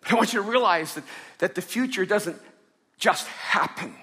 But 0.00 0.12
I 0.12 0.14
want 0.14 0.32
you 0.32 0.42
to 0.42 0.48
realize 0.48 0.94
that, 0.94 1.04
that 1.38 1.54
the 1.54 1.62
future 1.62 2.06
doesn't 2.06 2.40
just 2.98 3.26
happen, 3.26 3.94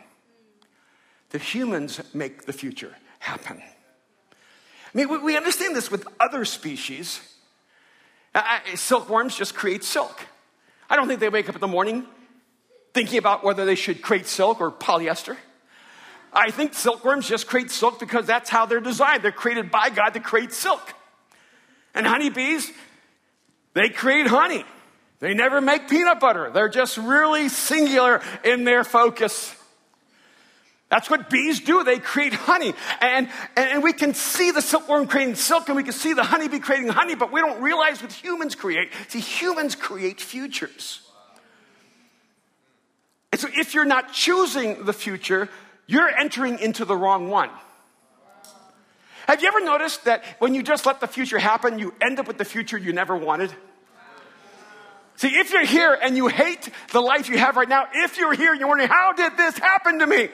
the 1.31 1.39
humans 1.39 1.99
make 2.13 2.45
the 2.45 2.53
future 2.53 2.95
happen. 3.19 3.61
I 3.61 4.97
mean, 4.97 5.23
we 5.23 5.35
understand 5.35 5.75
this 5.75 5.91
with 5.91 6.07
other 6.19 6.45
species. 6.45 7.21
Uh, 8.35 8.59
silkworms 8.75 9.35
just 9.35 9.55
create 9.55 9.83
silk. 9.83 10.25
I 10.89 10.95
don't 10.95 11.07
think 11.07 11.19
they 11.19 11.29
wake 11.29 11.49
up 11.49 11.55
in 11.55 11.61
the 11.61 11.67
morning 11.67 12.05
thinking 12.93 13.17
about 13.17 13.43
whether 13.43 13.65
they 13.65 13.75
should 13.75 14.01
create 14.01 14.27
silk 14.27 14.61
or 14.61 14.71
polyester. 14.71 15.37
I 16.33 16.51
think 16.51 16.73
silkworms 16.73 17.27
just 17.27 17.47
create 17.47 17.71
silk 17.71 17.99
because 17.99 18.25
that's 18.25 18.49
how 18.49 18.65
they're 18.65 18.79
designed. 18.79 19.23
They're 19.23 19.31
created 19.31 19.71
by 19.71 19.89
God 19.89 20.09
to 20.11 20.19
create 20.19 20.53
silk. 20.53 20.93
And 21.93 22.05
honeybees, 22.05 22.71
they 23.73 23.89
create 23.89 24.27
honey. 24.27 24.65
They 25.19 25.33
never 25.33 25.61
make 25.61 25.89
peanut 25.89 26.19
butter. 26.19 26.51
They're 26.51 26.69
just 26.69 26.97
really 26.97 27.49
singular 27.49 28.21
in 28.43 28.63
their 28.65 28.83
focus. 28.83 29.55
That's 30.89 31.09
what 31.09 31.29
bees 31.29 31.59
do. 31.59 31.83
They 31.83 31.99
create 31.99 32.33
honey. 32.33 32.73
And, 33.01 33.29
and, 33.57 33.83
we 33.83 33.91
can 33.91 34.13
see 34.13 34.51
the 34.51 34.61
silkworm 34.61 35.07
creating 35.07 35.35
silk 35.35 35.67
and 35.67 35.75
we 35.75 35.83
can 35.83 35.91
see 35.91 36.13
the 36.13 36.23
honeybee 36.23 36.59
creating 36.59 36.87
honey, 36.87 37.15
but 37.15 37.31
we 37.31 37.41
don't 37.41 37.61
realize 37.61 38.01
what 38.01 38.13
humans 38.13 38.55
create. 38.55 38.91
See, 39.09 39.19
humans 39.19 39.75
create 39.75 40.21
futures. 40.21 41.01
And 43.33 43.41
so 43.41 43.49
if 43.53 43.73
you're 43.73 43.85
not 43.85 44.13
choosing 44.13 44.85
the 44.85 44.93
future, 44.93 45.49
you're 45.87 46.07
entering 46.07 46.59
into 46.59 46.85
the 46.85 46.95
wrong 46.95 47.29
one. 47.29 47.49
Have 49.27 49.41
you 49.41 49.49
ever 49.49 49.59
noticed 49.59 50.05
that 50.05 50.23
when 50.39 50.55
you 50.55 50.63
just 50.63 50.85
let 50.85 51.01
the 51.01 51.07
future 51.07 51.37
happen, 51.37 51.79
you 51.79 51.93
end 51.99 52.17
up 52.17 52.27
with 52.27 52.37
the 52.37 52.45
future 52.45 52.77
you 52.77 52.93
never 52.93 53.13
wanted? 53.13 53.53
See, 55.17 55.27
if 55.27 55.51
you're 55.51 55.65
here 55.65 55.97
and 56.01 56.15
you 56.15 56.27
hate 56.27 56.69
the 56.93 57.01
life 57.01 57.27
you 57.27 57.37
have 57.37 57.57
right 57.57 57.67
now, 57.67 57.87
if 57.93 58.17
you're 58.17 58.33
here 58.33 58.51
and 58.51 58.59
you're 58.59 58.69
wondering, 58.69 58.89
how 58.89 59.11
did 59.11 59.35
this 59.35 59.57
happen 59.57 59.99
to 59.99 60.07
me? 60.07 60.29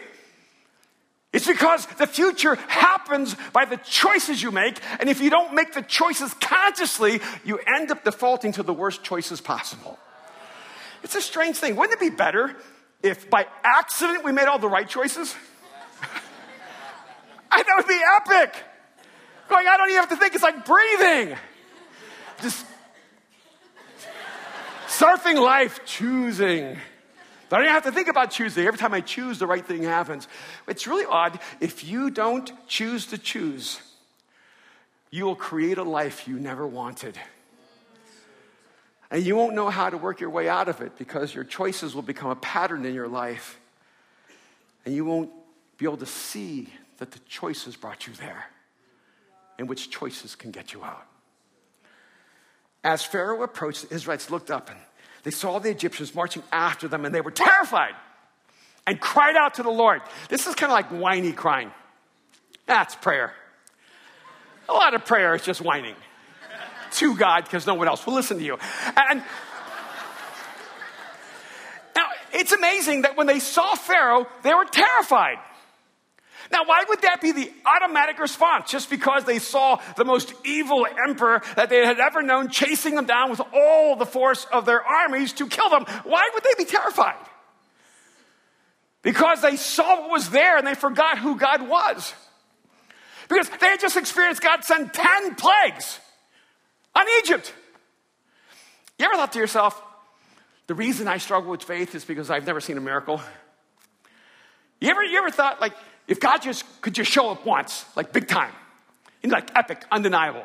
It's 1.33 1.47
because 1.47 1.87
the 1.97 2.05
future 2.05 2.55
happens 2.67 3.35
by 3.51 3.65
the 3.65 3.77
choices 3.77 4.41
you 4.41 4.51
make, 4.51 4.79
and 4.99 5.09
if 5.09 5.19
you 5.19 5.31
don't 5.31 5.55
make 5.55 5.73
the 5.73 5.81
choices 5.81 6.31
consciously, 6.35 7.19
you 7.43 7.57
end 7.57 7.89
up 7.89 8.03
defaulting 8.03 8.51
to 8.53 8.63
the 8.63 8.73
worst 8.73 9.03
choices 9.03 9.41
possible. 9.41 9.97
It's 11.01 11.15
a 11.15 11.21
strange 11.21 11.57
thing. 11.57 11.75
Wouldn't 11.75 11.99
it 11.99 11.99
be 11.99 12.15
better 12.15 12.55
if 13.01 13.31
by 13.31 13.47
accident 13.63 14.23
we 14.23 14.31
made 14.31 14.45
all 14.45 14.59
the 14.59 14.69
right 14.69 14.87
choices? 14.87 15.35
I, 17.51 17.63
that 17.63 17.73
would 17.77 17.87
be 17.87 17.99
epic. 18.15 18.55
Going, 19.49 19.67
I 19.67 19.75
don't 19.75 19.89
even 19.89 20.01
have 20.01 20.09
to 20.09 20.17
think, 20.17 20.35
it's 20.35 20.43
like 20.43 20.65
breathing. 20.65 21.35
Just 22.43 22.63
surfing 24.87 25.43
life, 25.43 25.79
choosing. 25.83 26.77
I 27.53 27.59
don't 27.59 27.67
have 27.67 27.83
to 27.83 27.91
think 27.91 28.07
about 28.07 28.31
choosing. 28.31 28.65
Every 28.65 28.79
time 28.79 28.93
I 28.93 29.01
choose, 29.01 29.37
the 29.39 29.47
right 29.47 29.65
thing 29.65 29.83
happens. 29.83 30.27
It's 30.67 30.87
really 30.87 31.05
odd. 31.05 31.39
If 31.59 31.83
you 31.83 32.09
don't 32.09 32.51
choose 32.67 33.05
to 33.07 33.17
choose, 33.17 33.81
you 35.11 35.25
will 35.25 35.35
create 35.35 35.77
a 35.77 35.83
life 35.83 36.27
you 36.27 36.39
never 36.39 36.65
wanted. 36.65 37.17
And 39.11 39.23
you 39.23 39.35
won't 39.35 39.53
know 39.53 39.69
how 39.69 39.91
to 39.91 39.97
work 39.97 40.19
your 40.19 40.31
way 40.31 40.49
out 40.49 40.67
of 40.67 40.81
it 40.81 40.97
because 40.97 41.35
your 41.35 41.43
choices 41.43 41.93
will 41.93 42.01
become 42.01 42.31
a 42.31 42.35
pattern 42.35 42.83
in 42.83 42.95
your 42.95 43.07
life. 43.07 43.59
And 44.85 44.95
you 44.95 45.05
won't 45.05 45.29
be 45.77 45.85
able 45.85 45.97
to 45.97 46.07
see 46.07 46.69
that 46.97 47.11
the 47.11 47.19
choices 47.29 47.75
brought 47.75 48.07
you 48.07 48.13
there 48.13 48.45
and 49.59 49.69
which 49.69 49.91
choices 49.91 50.35
can 50.35 50.49
get 50.49 50.73
you 50.73 50.83
out. 50.83 51.05
As 52.83 53.03
Pharaoh 53.03 53.43
approached, 53.43 53.87
the 53.87 53.95
Israelites 53.95 54.31
looked 54.31 54.49
up 54.49 54.71
and 54.71 54.79
they 55.23 55.31
saw 55.31 55.59
the 55.59 55.69
Egyptians 55.69 56.13
marching 56.13 56.43
after 56.51 56.87
them 56.87 57.05
and 57.05 57.13
they 57.13 57.21
were 57.21 57.31
terrified 57.31 57.95
and 58.85 58.99
cried 58.99 59.35
out 59.35 59.55
to 59.55 59.63
the 59.63 59.69
Lord. 59.69 60.01
This 60.29 60.47
is 60.47 60.55
kind 60.55 60.71
of 60.71 60.75
like 60.75 60.89
whiny 60.89 61.31
crying. 61.31 61.71
That's 62.65 62.95
prayer. 62.95 63.33
A 64.69 64.73
lot 64.73 64.93
of 64.93 65.05
prayer 65.05 65.35
is 65.35 65.43
just 65.43 65.61
whining 65.61 65.95
to 66.91 67.15
God 67.15 67.43
because 67.45 67.65
no 67.65 67.73
one 67.73 67.87
else 67.87 68.05
will 68.05 68.13
listen 68.13 68.37
to 68.37 68.43
you. 68.43 68.57
And 68.95 69.23
now 71.95 72.07
it's 72.33 72.51
amazing 72.51 73.03
that 73.03 73.17
when 73.17 73.27
they 73.27 73.39
saw 73.39 73.75
Pharaoh, 73.75 74.27
they 74.43 74.53
were 74.53 74.65
terrified. 74.65 75.37
Now, 76.51 76.65
why 76.65 76.83
would 76.87 77.01
that 77.01 77.21
be 77.21 77.31
the 77.31 77.51
automatic 77.65 78.19
response? 78.19 78.69
Just 78.69 78.89
because 78.89 79.23
they 79.23 79.39
saw 79.39 79.81
the 79.97 80.05
most 80.05 80.33
evil 80.43 80.85
emperor 81.07 81.41
that 81.55 81.69
they 81.69 81.85
had 81.85 81.99
ever 81.99 82.21
known 82.21 82.49
chasing 82.49 82.95
them 82.95 83.05
down 83.05 83.29
with 83.29 83.41
all 83.53 83.95
the 83.95 84.05
force 84.05 84.45
of 84.51 84.65
their 84.65 84.83
armies 84.83 85.33
to 85.33 85.47
kill 85.47 85.69
them? 85.69 85.85
Why 86.03 86.29
would 86.33 86.43
they 86.43 86.63
be 86.63 86.69
terrified? 86.69 87.17
Because 89.01 89.41
they 89.41 89.57
saw 89.57 90.01
what 90.01 90.09
was 90.09 90.29
there 90.29 90.57
and 90.57 90.65
they 90.65 90.75
forgot 90.75 91.19
who 91.19 91.37
God 91.37 91.67
was. 91.67 92.13
Because 93.29 93.49
they 93.49 93.67
had 93.67 93.79
just 93.79 93.97
experienced 93.97 94.41
God 94.41 94.63
send 94.63 94.93
10 94.93 95.35
plagues 95.35 95.99
on 96.95 97.05
Egypt. 97.19 97.53
You 98.99 99.05
ever 99.05 99.15
thought 99.15 99.33
to 99.33 99.39
yourself, 99.39 99.81
the 100.67 100.75
reason 100.75 101.07
I 101.07 101.17
struggle 101.17 101.51
with 101.51 101.63
faith 101.63 101.95
is 101.95 102.05
because 102.05 102.29
I've 102.29 102.45
never 102.45 102.61
seen 102.61 102.77
a 102.77 102.81
miracle? 102.81 103.21
You 104.79 104.89
ever, 104.89 105.03
you 105.03 105.17
ever 105.17 105.31
thought, 105.31 105.59
like, 105.59 105.73
if 106.07 106.19
God 106.19 106.41
just 106.41 106.81
could 106.81 106.93
just 106.93 107.11
show 107.11 107.29
up 107.29 107.45
once, 107.45 107.85
like 107.95 108.11
big 108.11 108.27
time, 108.27 108.51
in 109.21 109.29
like 109.29 109.55
epic, 109.55 109.85
undeniable, 109.91 110.43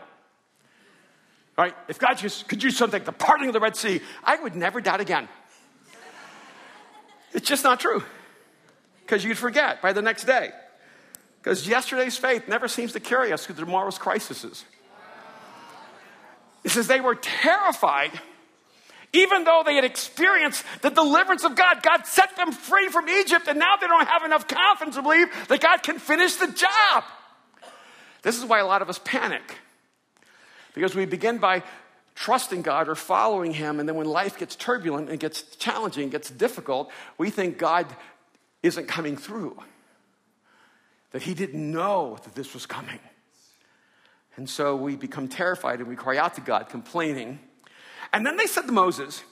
right? 1.56 1.74
If 1.88 1.98
God 1.98 2.14
just 2.14 2.48
could 2.48 2.60
do 2.60 2.70
something, 2.70 3.02
the 3.04 3.12
parting 3.12 3.48
of 3.48 3.52
the 3.52 3.60
Red 3.60 3.76
Sea, 3.76 4.00
I 4.22 4.36
would 4.36 4.54
never 4.54 4.80
doubt 4.80 5.00
again. 5.00 5.28
It's 7.32 7.48
just 7.48 7.64
not 7.64 7.80
true. 7.80 8.02
Because 9.00 9.24
you'd 9.24 9.38
forget 9.38 9.82
by 9.82 9.92
the 9.92 10.02
next 10.02 10.24
day. 10.24 10.50
Because 11.42 11.66
yesterday's 11.66 12.16
faith 12.16 12.46
never 12.48 12.68
seems 12.68 12.92
to 12.92 13.00
carry 13.00 13.32
us 13.32 13.46
through 13.46 13.56
tomorrow's 13.56 13.98
crises. 13.98 14.64
It 16.64 16.70
says 16.70 16.86
they 16.86 17.00
were 17.00 17.14
terrified, 17.14 18.10
even 19.12 19.44
though 19.44 19.62
they 19.64 19.74
had 19.74 19.84
experienced 19.84 20.64
the 20.82 20.90
deliverance 20.90 21.44
of 21.44 21.56
God. 21.56 21.82
God 21.82 22.06
set 22.06 22.36
them 22.36 22.52
free 22.52 22.88
from 22.88 23.08
Egypt, 23.08 23.48
and 23.48 23.58
now 23.58 23.76
they 23.80 23.86
don't 23.86 24.06
have 24.06 24.24
enough 24.24 24.46
confidence 24.46 24.96
to 24.96 25.02
believe 25.02 25.28
that 25.48 25.60
God 25.60 25.82
can 25.82 25.98
finish 25.98 26.36
the 26.36 26.48
job. 26.48 27.04
This 28.22 28.38
is 28.38 28.44
why 28.44 28.58
a 28.58 28.66
lot 28.66 28.82
of 28.82 28.88
us 28.88 29.00
panic. 29.02 29.58
Because 30.74 30.94
we 30.94 31.06
begin 31.06 31.38
by 31.38 31.62
trusting 32.14 32.62
God 32.62 32.88
or 32.88 32.94
following 32.94 33.52
Him, 33.52 33.80
and 33.80 33.88
then 33.88 33.96
when 33.96 34.06
life 34.06 34.38
gets 34.38 34.56
turbulent 34.56 35.08
and 35.08 35.18
gets 35.18 35.42
challenging, 35.56 36.10
gets 36.10 36.30
difficult, 36.30 36.90
we 37.16 37.30
think 37.30 37.58
God 37.58 37.86
isn't 38.62 38.86
coming 38.86 39.16
through. 39.16 39.56
That 41.12 41.22
He 41.22 41.32
didn't 41.32 41.70
know 41.70 42.18
that 42.24 42.34
this 42.34 42.52
was 42.52 42.66
coming. 42.66 42.98
And 44.36 44.48
so 44.48 44.76
we 44.76 44.94
become 44.94 45.28
terrified 45.28 45.80
and 45.80 45.88
we 45.88 45.96
cry 45.96 46.16
out 46.16 46.34
to 46.34 46.40
God, 46.40 46.68
complaining. 46.68 47.40
And 48.12 48.24
then 48.24 48.36
they 48.36 48.46
said 48.46 48.62
to 48.62 48.72
Moses, 48.72 49.22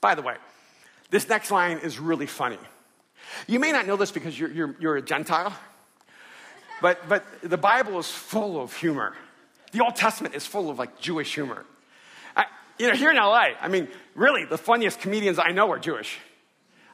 by 0.00 0.14
the 0.14 0.22
way, 0.22 0.36
this 1.10 1.28
next 1.28 1.50
line 1.50 1.78
is 1.78 1.98
really 1.98 2.26
funny. 2.26 2.58
You 3.46 3.58
may 3.58 3.72
not 3.72 3.86
know 3.86 3.96
this 3.96 4.10
because 4.10 4.38
you're, 4.38 4.50
you're, 4.50 4.76
you're 4.78 4.96
a 4.96 5.02
Gentile, 5.02 5.54
but, 6.80 7.08
but 7.08 7.24
the 7.42 7.56
Bible 7.56 7.98
is 7.98 8.10
full 8.10 8.60
of 8.60 8.74
humor. 8.74 9.14
The 9.72 9.82
Old 9.82 9.96
Testament 9.96 10.34
is 10.34 10.46
full 10.46 10.70
of 10.70 10.78
like 10.78 11.00
Jewish 11.00 11.34
humor. 11.34 11.64
I, 12.36 12.44
you 12.78 12.88
know, 12.88 12.94
here 12.94 13.10
in 13.10 13.16
LA, 13.16 13.50
I 13.60 13.68
mean, 13.68 13.88
really, 14.14 14.44
the 14.44 14.58
funniest 14.58 15.00
comedians 15.00 15.38
I 15.38 15.52
know 15.52 15.70
are 15.72 15.78
Jewish. 15.78 16.18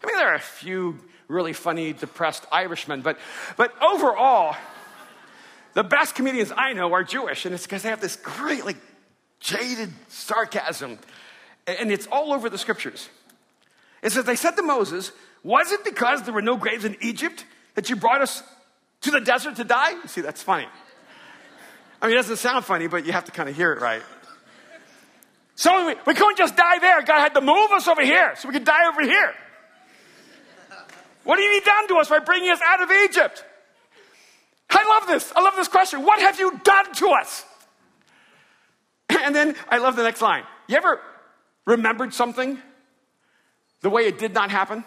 I 0.02 0.06
mean, 0.06 0.16
there 0.16 0.28
are 0.28 0.34
a 0.34 0.40
few 0.40 0.98
really 1.28 1.52
funny, 1.52 1.92
depressed 1.92 2.46
Irishmen, 2.50 3.02
but, 3.02 3.18
but 3.56 3.72
overall, 3.82 4.56
the 5.74 5.84
best 5.84 6.14
comedians 6.14 6.52
I 6.56 6.72
know 6.72 6.92
are 6.92 7.04
Jewish, 7.04 7.44
and 7.44 7.54
it's 7.54 7.64
because 7.64 7.82
they 7.82 7.90
have 7.90 8.00
this 8.00 8.16
great, 8.16 8.64
like, 8.64 8.78
jaded 9.40 9.90
sarcasm, 10.08 10.98
and 11.66 11.90
it's 11.90 12.06
all 12.06 12.32
over 12.32 12.48
the 12.48 12.58
scriptures. 12.58 13.08
It 14.02 14.12
says, 14.12 14.24
They 14.24 14.36
said 14.36 14.52
to 14.52 14.62
Moses, 14.62 15.12
Was 15.42 15.72
it 15.72 15.84
because 15.84 16.22
there 16.22 16.34
were 16.34 16.42
no 16.42 16.56
graves 16.56 16.84
in 16.84 16.96
Egypt 17.00 17.44
that 17.74 17.90
you 17.90 17.96
brought 17.96 18.22
us 18.22 18.42
to 19.02 19.10
the 19.10 19.20
desert 19.20 19.56
to 19.56 19.64
die? 19.64 19.94
See, 20.06 20.20
that's 20.20 20.42
funny. 20.42 20.68
I 22.00 22.06
mean, 22.06 22.14
it 22.14 22.20
doesn't 22.20 22.36
sound 22.36 22.64
funny, 22.64 22.86
but 22.86 23.04
you 23.04 23.12
have 23.12 23.24
to 23.26 23.32
kind 23.32 23.48
of 23.48 23.56
hear 23.56 23.72
it 23.72 23.80
right. 23.80 24.02
So 25.54 25.86
we, 25.86 25.94
we 26.06 26.14
couldn't 26.14 26.38
just 26.38 26.56
die 26.56 26.78
there. 26.78 27.02
God 27.02 27.20
had 27.20 27.34
to 27.34 27.42
move 27.42 27.70
us 27.72 27.86
over 27.86 28.02
here 28.02 28.34
so 28.36 28.48
we 28.48 28.54
could 28.54 28.64
die 28.64 28.88
over 28.88 29.02
here. 29.02 29.34
What 31.24 31.38
have 31.38 31.52
you 31.52 31.60
done 31.60 31.88
to 31.88 31.96
us 31.96 32.08
by 32.08 32.18
bringing 32.18 32.50
us 32.50 32.60
out 32.64 32.82
of 32.82 32.90
Egypt? 32.90 33.44
I 34.70 34.98
love 34.98 35.08
this. 35.08 35.32
I 35.36 35.42
love 35.42 35.54
this 35.56 35.68
question. 35.68 36.02
What 36.02 36.20
have 36.20 36.38
you 36.38 36.58
done 36.64 36.94
to 36.94 37.08
us? 37.08 37.44
And 39.24 39.34
then 39.34 39.54
I 39.68 39.78
love 39.78 39.96
the 39.96 40.02
next 40.02 40.22
line. 40.22 40.44
You 40.66 40.76
ever 40.76 41.00
remembered 41.66 42.14
something 42.14 42.58
the 43.82 43.90
way 43.90 44.02
it 44.02 44.18
did 44.18 44.32
not 44.34 44.50
happen? 44.50 44.84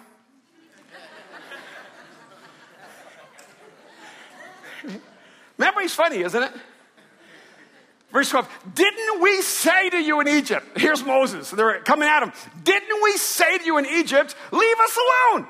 Memory's 5.57 5.93
funny, 5.93 6.23
isn't 6.23 6.43
it? 6.43 6.51
Verse 8.11 8.29
12, 8.29 8.47
didn't 8.75 9.21
we 9.21 9.41
say 9.41 9.89
to 9.89 9.97
you 9.97 10.19
in 10.19 10.27
Egypt, 10.27 10.77
here's 10.77 11.03
Moses, 11.03 11.49
they're 11.49 11.79
coming 11.81 12.07
at 12.07 12.21
him, 12.21 12.31
didn't 12.63 13.01
we 13.01 13.17
say 13.17 13.57
to 13.57 13.65
you 13.65 13.79
in 13.79 13.87
Egypt, 13.87 14.35
leave 14.51 14.79
us 14.79 14.97
alone? 14.97 15.47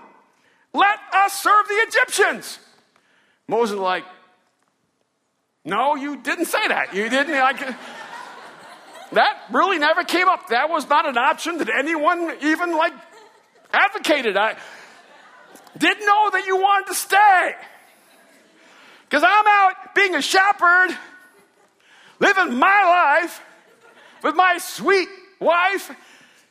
Let 0.74 0.98
us 1.14 1.44
serve 1.44 1.68
the 1.68 1.74
Egyptians. 1.74 2.60
Moses 3.50 3.78
like, 3.78 4.06
no, 5.66 5.96
you 5.96 6.16
didn't 6.22 6.46
say 6.46 6.66
that. 6.70 6.94
You 6.94 7.10
didn't 7.10 7.38
like 7.38 7.60
that 9.14 9.44
really 9.52 9.80
never 9.80 10.04
came 10.04 10.28
up. 10.28 10.50
That 10.50 10.70
was 10.70 10.88
not 10.88 11.08
an 11.08 11.18
option 11.18 11.58
that 11.58 11.70
anyone 11.70 12.36
even 12.42 12.76
like 12.76 12.94
advocated. 13.72 14.38
I 14.38 14.58
didn't 15.78 16.06
know 16.06 16.30
that 16.32 16.46
you 16.46 16.58
wanted 16.58 16.88
to 16.88 16.96
stay. 16.96 17.56
Because 19.10 19.24
I'm 19.24 19.46
out 19.48 19.96
being 19.96 20.16
a 20.16 20.22
shepherd, 20.22 20.98
living 22.20 22.56
my 22.56 23.20
life 23.22 23.42
with 24.24 24.36
my 24.36 24.58
sweet 24.58 25.08
wife, 25.40 25.92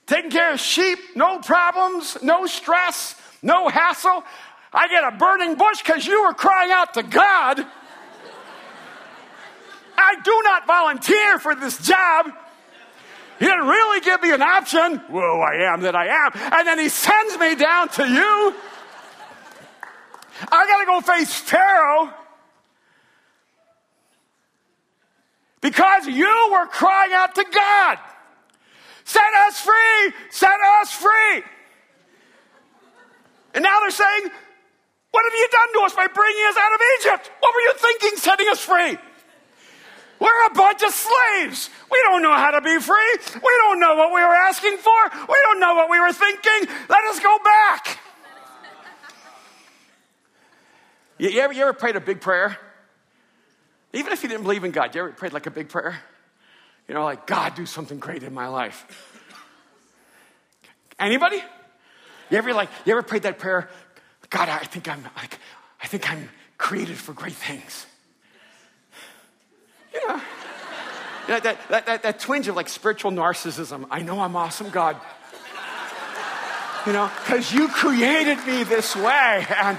taking 0.07 0.31
care 0.31 0.53
of 0.53 0.61
sheep, 0.61 0.99
no 1.17 1.39
problems, 1.41 2.19
no 2.23 2.47
stress, 2.47 3.17
no 3.43 3.69
hassle. 3.69 4.23
I 4.73 4.89
get 4.89 5.05
a 5.05 5.17
burning 5.17 5.57
bush 5.57 5.83
because 5.83 6.07
you 6.07 6.23
were 6.23 6.35
crying 6.35 6.71
out 6.71 6.95
to 6.95 7.03
God. 7.03 7.67
I 9.97 10.15
do 10.23 10.41
not 10.45 10.67
volunteer 10.67 11.39
for 11.39 11.55
this 11.55 11.79
job. 11.79 12.33
He 13.43 13.49
didn't 13.49 13.67
really 13.67 14.01
give 14.03 14.23
me 14.23 14.31
an 14.31 14.41
option. 14.41 14.99
Whoa, 15.11 15.41
I 15.41 15.75
am 15.75 15.81
that 15.81 15.97
I 15.97 16.07
am. 16.07 16.31
And 16.33 16.65
then 16.65 16.79
he 16.79 16.89
sends 16.89 17.37
me 17.41 17.57
down 17.57 17.89
to 17.89 18.09
you. 18.09 18.55
I 20.47 20.67
got 20.69 20.79
to 20.79 20.87
go 20.87 21.01
face 21.01 21.35
Pharaoh 21.35 22.15
because 25.61 26.07
you 26.07 26.51
were 26.53 26.69
crying 26.69 27.13
out 27.15 27.35
to 27.35 27.45
God. 27.53 27.99
Set 29.03 29.35
us 29.49 29.61
free! 29.61 30.13
Set 30.31 30.61
us 30.81 30.93
free! 30.93 31.43
And 33.55 33.65
now 33.65 33.81
they're 33.81 33.91
saying, 33.91 34.31
What 35.11 35.25
have 35.25 35.35
you 35.35 35.49
done 35.51 35.81
to 35.81 35.87
us 35.87 35.95
by 35.97 36.07
bringing 36.07 36.45
us 36.47 36.57
out 36.61 36.75
of 36.75 36.81
Egypt? 37.01 37.33
What 37.41 37.53
were 37.53 37.61
you 37.63 37.75
thinking 37.75 38.19
setting 38.19 38.47
us 38.51 38.61
free? 38.61 38.99
We're 40.23 40.47
a 40.47 40.55
bunch 40.55 40.83
of 40.85 40.93
slaves. 40.93 41.69
We 41.91 42.01
don't 42.05 42.23
know 42.23 42.33
how 42.33 42.53
to 42.53 42.61
be 42.61 42.79
free. 42.79 43.17
We 43.35 43.53
don't 43.63 43.81
know 43.81 43.97
what 43.97 44.13
we 44.15 44.21
were 44.21 44.35
asking 44.35 44.77
for. 44.77 45.11
We 45.29 45.37
don't 45.43 45.59
know 45.59 45.75
what 45.75 45.91
we 45.91 45.99
were 45.99 46.13
thinking. 46.13 46.73
Let 46.89 47.05
us 47.07 47.19
go 47.19 47.39
back. 47.43 47.99
You, 51.19 51.41
ever, 51.41 51.53
you 51.53 51.63
ever 51.63 51.73
prayed 51.73 51.97
a 51.97 52.01
big 52.01 52.21
prayer? 52.21 52.57
Even 53.93 54.13
if 54.13 54.23
you 54.23 54.29
didn't 54.29 54.45
believe 54.45 54.63
in 54.63 54.71
God, 54.71 54.95
you 54.95 55.01
ever 55.01 55.11
prayed 55.11 55.33
like 55.33 55.47
a 55.47 55.51
big 55.51 55.69
prayer? 55.69 55.99
You 56.87 56.95
know, 56.95 57.03
like, 57.03 57.27
God, 57.27 57.57
do 57.57 57.67
something 57.67 57.99
great 57.99 58.23
in 58.23 58.33
my 58.33 58.47
life. 58.47 58.87
Anybody? 61.01 61.43
You 62.31 62.39
ever 62.39 62.55
like, 62.55 62.69
you 62.85 62.93
ever 62.93 63.03
prayed 63.03 63.23
that 63.23 63.41
prayer? 63.41 63.69
God, 64.31 64.49
I 64.49 64.59
think 64.59 64.89
I'm 64.89 65.03
like, 65.17 65.39
I 65.83 65.89
think 65.89 66.09
I'm 66.11 66.29
created 66.59 66.97
for 66.97 67.13
great 67.13 67.35
things. 67.35 67.87
You 69.93 70.09
know, 70.09 70.21
that, 71.29 71.43
that, 71.43 71.69
that, 71.69 71.87
that, 71.87 72.03
that 72.03 72.19
twinge 72.21 72.49
of 72.49 72.57
like 72.57 72.69
spiritual 72.69 73.11
narcissism. 73.11 73.87
I 73.91 74.03
know 74.03 74.21
I'm 74.21 74.37
awesome, 74.37 74.71
God. 74.71 74.97
You 76.87 76.93
know, 76.93 77.11
because 77.25 77.53
you 77.53 77.69
created 77.69 78.45
me 78.45 78.65
this 78.65 78.97
way. 78.97 79.47
And, 79.63 79.79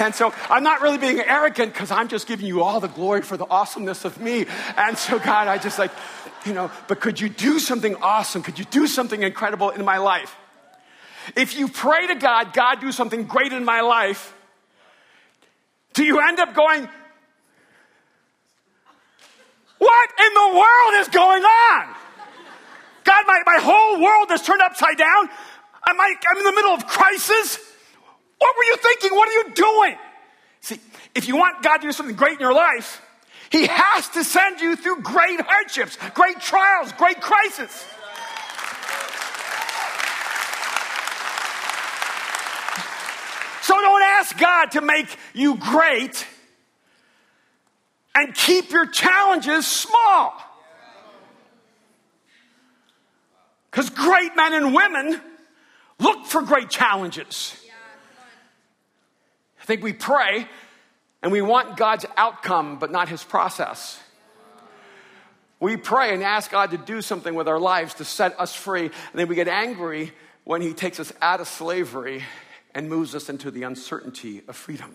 and 0.00 0.14
so 0.14 0.34
I'm 0.50 0.62
not 0.62 0.82
really 0.82 0.98
being 0.98 1.20
arrogant 1.20 1.72
because 1.72 1.90
I'm 1.90 2.08
just 2.08 2.26
giving 2.26 2.46
you 2.46 2.62
all 2.62 2.80
the 2.80 2.88
glory 2.88 3.22
for 3.22 3.36
the 3.36 3.46
awesomeness 3.46 4.04
of 4.04 4.20
me. 4.20 4.46
And 4.76 4.98
so, 4.98 5.18
God, 5.18 5.48
I 5.48 5.56
just 5.56 5.78
like, 5.78 5.92
you 6.44 6.52
know, 6.52 6.70
but 6.88 7.00
could 7.00 7.20
you 7.20 7.28
do 7.28 7.58
something 7.58 7.94
awesome? 7.96 8.42
Could 8.42 8.58
you 8.58 8.66
do 8.66 8.86
something 8.86 9.22
incredible 9.22 9.70
in 9.70 9.84
my 9.84 9.98
life? 9.98 10.36
If 11.36 11.56
you 11.58 11.68
pray 11.68 12.08
to 12.08 12.16
God, 12.16 12.52
God, 12.52 12.80
do 12.80 12.92
something 12.92 13.24
great 13.24 13.52
in 13.52 13.64
my 13.64 13.80
life, 13.80 14.34
do 15.94 16.04
you 16.04 16.20
end 16.20 16.38
up 16.38 16.54
going, 16.54 16.88
what 19.82 20.10
in 20.20 20.32
the 20.34 20.58
world 20.58 20.92
is 21.02 21.08
going 21.08 21.42
on? 21.42 21.94
God, 23.02 23.24
my, 23.26 23.42
my 23.44 23.58
whole 23.60 24.00
world 24.00 24.30
is 24.30 24.40
turned 24.42 24.62
upside 24.62 24.96
down. 24.96 25.28
I'm, 25.84 25.96
like, 25.96 26.22
I'm 26.30 26.38
in 26.38 26.44
the 26.44 26.52
middle 26.52 26.70
of 26.70 26.86
crisis. 26.86 27.58
What 28.38 28.56
were 28.56 28.64
you 28.64 28.76
thinking? 28.76 29.10
What 29.16 29.28
are 29.28 29.32
you 29.32 29.54
doing? 29.54 29.96
See, 30.60 30.78
if 31.16 31.26
you 31.26 31.36
want 31.36 31.64
God 31.64 31.78
to 31.78 31.88
do 31.88 31.92
something 31.92 32.14
great 32.14 32.34
in 32.34 32.40
your 32.40 32.54
life, 32.54 33.02
He 33.50 33.66
has 33.66 34.08
to 34.10 34.22
send 34.22 34.60
you 34.60 34.76
through 34.76 35.02
great 35.02 35.40
hardships, 35.40 35.98
great 36.14 36.38
trials, 36.38 36.92
great 36.92 37.20
crises. 37.20 37.84
So 43.62 43.74
don't 43.80 44.02
ask 44.02 44.38
God 44.38 44.70
to 44.72 44.80
make 44.80 45.08
you 45.34 45.56
great 45.56 46.24
and 48.14 48.34
keep 48.34 48.70
your 48.70 48.86
challenges 48.86 49.66
small. 49.66 50.34
Because 53.70 53.88
great 53.90 54.36
men 54.36 54.52
and 54.52 54.74
women 54.74 55.20
look 55.98 56.26
for 56.26 56.42
great 56.42 56.68
challenges. 56.68 57.56
I 59.60 59.64
think 59.64 59.82
we 59.82 59.92
pray 59.92 60.46
and 61.22 61.30
we 61.30 61.40
want 61.40 61.76
God's 61.76 62.04
outcome, 62.16 62.78
but 62.78 62.90
not 62.90 63.08
his 63.08 63.22
process. 63.22 63.98
We 65.60 65.76
pray 65.76 66.12
and 66.12 66.22
ask 66.24 66.50
God 66.50 66.72
to 66.72 66.78
do 66.78 67.00
something 67.00 67.34
with 67.34 67.46
our 67.46 67.60
lives 67.60 67.94
to 67.94 68.04
set 68.04 68.38
us 68.40 68.52
free, 68.52 68.86
and 68.86 68.92
then 69.14 69.28
we 69.28 69.36
get 69.36 69.46
angry 69.46 70.12
when 70.42 70.60
he 70.60 70.72
takes 70.72 70.98
us 70.98 71.12
out 71.22 71.40
of 71.40 71.46
slavery 71.46 72.24
and 72.74 72.88
moves 72.88 73.14
us 73.14 73.28
into 73.28 73.52
the 73.52 73.62
uncertainty 73.62 74.42
of 74.48 74.56
freedom. 74.56 74.92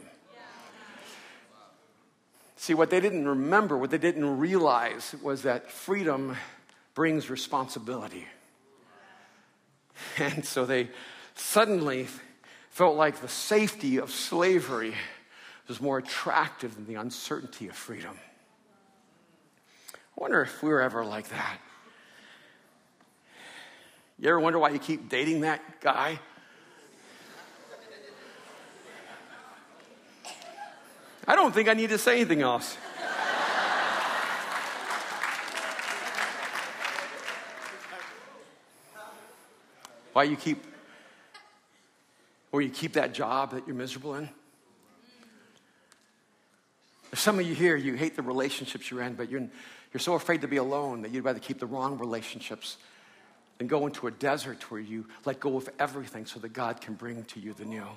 See, 2.60 2.74
what 2.74 2.90
they 2.90 3.00
didn't 3.00 3.28
remember, 3.28 3.78
what 3.78 3.92
they 3.92 4.00
didn't 4.00 4.40
realize 4.40 5.16
was 5.22 5.44
that 5.44 5.72
freedom 5.72 6.36
brings 6.96 7.30
responsibility. 7.30 8.26
And 10.18 10.44
so 10.44 10.66
they 10.66 10.90
suddenly 11.36 12.08
felt 12.72 12.98
like 12.98 13.22
the 13.22 13.28
safety 13.28 13.98
of 13.98 14.12
slavery 14.12 14.94
was 15.68 15.80
more 15.80 16.00
attractive 16.00 16.76
than 16.76 16.88
the 16.88 16.96
uncertainty 16.96 17.68
of 17.68 17.76
freedom. 17.76 18.18
I 19.94 19.98
wonder 20.16 20.42
if 20.42 20.64
we 20.64 20.70
were 20.70 20.82
ever 20.82 21.06
like 21.06 21.30
that. 21.30 21.60
You 24.20 24.30
ever 24.30 24.40
wonder 24.40 24.58
why 24.58 24.70
you 24.70 24.80
keep 24.80 25.10
dating 25.10 25.42
that 25.42 25.62
guy? 25.80 26.20
I 31.28 31.36
don't 31.36 31.54
think 31.54 31.68
I 31.68 31.74
need 31.74 31.90
to 31.90 31.98
say 31.98 32.14
anything 32.14 32.42
else. 32.42 32.78
Why 40.14 40.24
you 40.24 40.38
keep 40.38 40.64
Or 42.52 42.62
you 42.62 42.70
keep 42.70 42.94
that 42.94 43.14
job 43.14 43.52
that 43.52 43.68
you're 43.68 43.76
miserable 43.76 44.16
in. 44.16 44.30
There's 47.12 47.20
some 47.20 47.40
of 47.40 47.46
you 47.46 47.54
here, 47.54 47.76
you 47.76 47.94
hate 47.96 48.16
the 48.16 48.22
relationships 48.22 48.90
you're 48.90 49.02
in, 49.02 49.16
but 49.16 49.30
you're, 49.30 49.48
you're 49.94 50.00
so 50.00 50.16
afraid 50.16 50.42
to 50.42 50.48
be 50.48 50.58
alone 50.58 51.02
that 51.04 51.12
you'd 51.12 51.24
rather 51.24 51.40
keep 51.40 51.60
the 51.60 51.66
wrong 51.66 51.98
relationships 52.00 52.78
than 53.58 53.68
go 53.68 53.86
into 53.86 54.08
a 54.08 54.12
desert 54.12 54.72
where 54.72 54.82
you 54.82 55.06
let 55.26 55.40
go 55.40 55.58
of 55.58 55.70
everything 55.78 56.26
so 56.26 56.40
that 56.40 56.54
God 56.54 56.82
can 56.82 56.96
bring 56.96 57.24
to 57.26 57.40
you 57.40 57.54
the 57.54 57.66
new. 57.66 57.88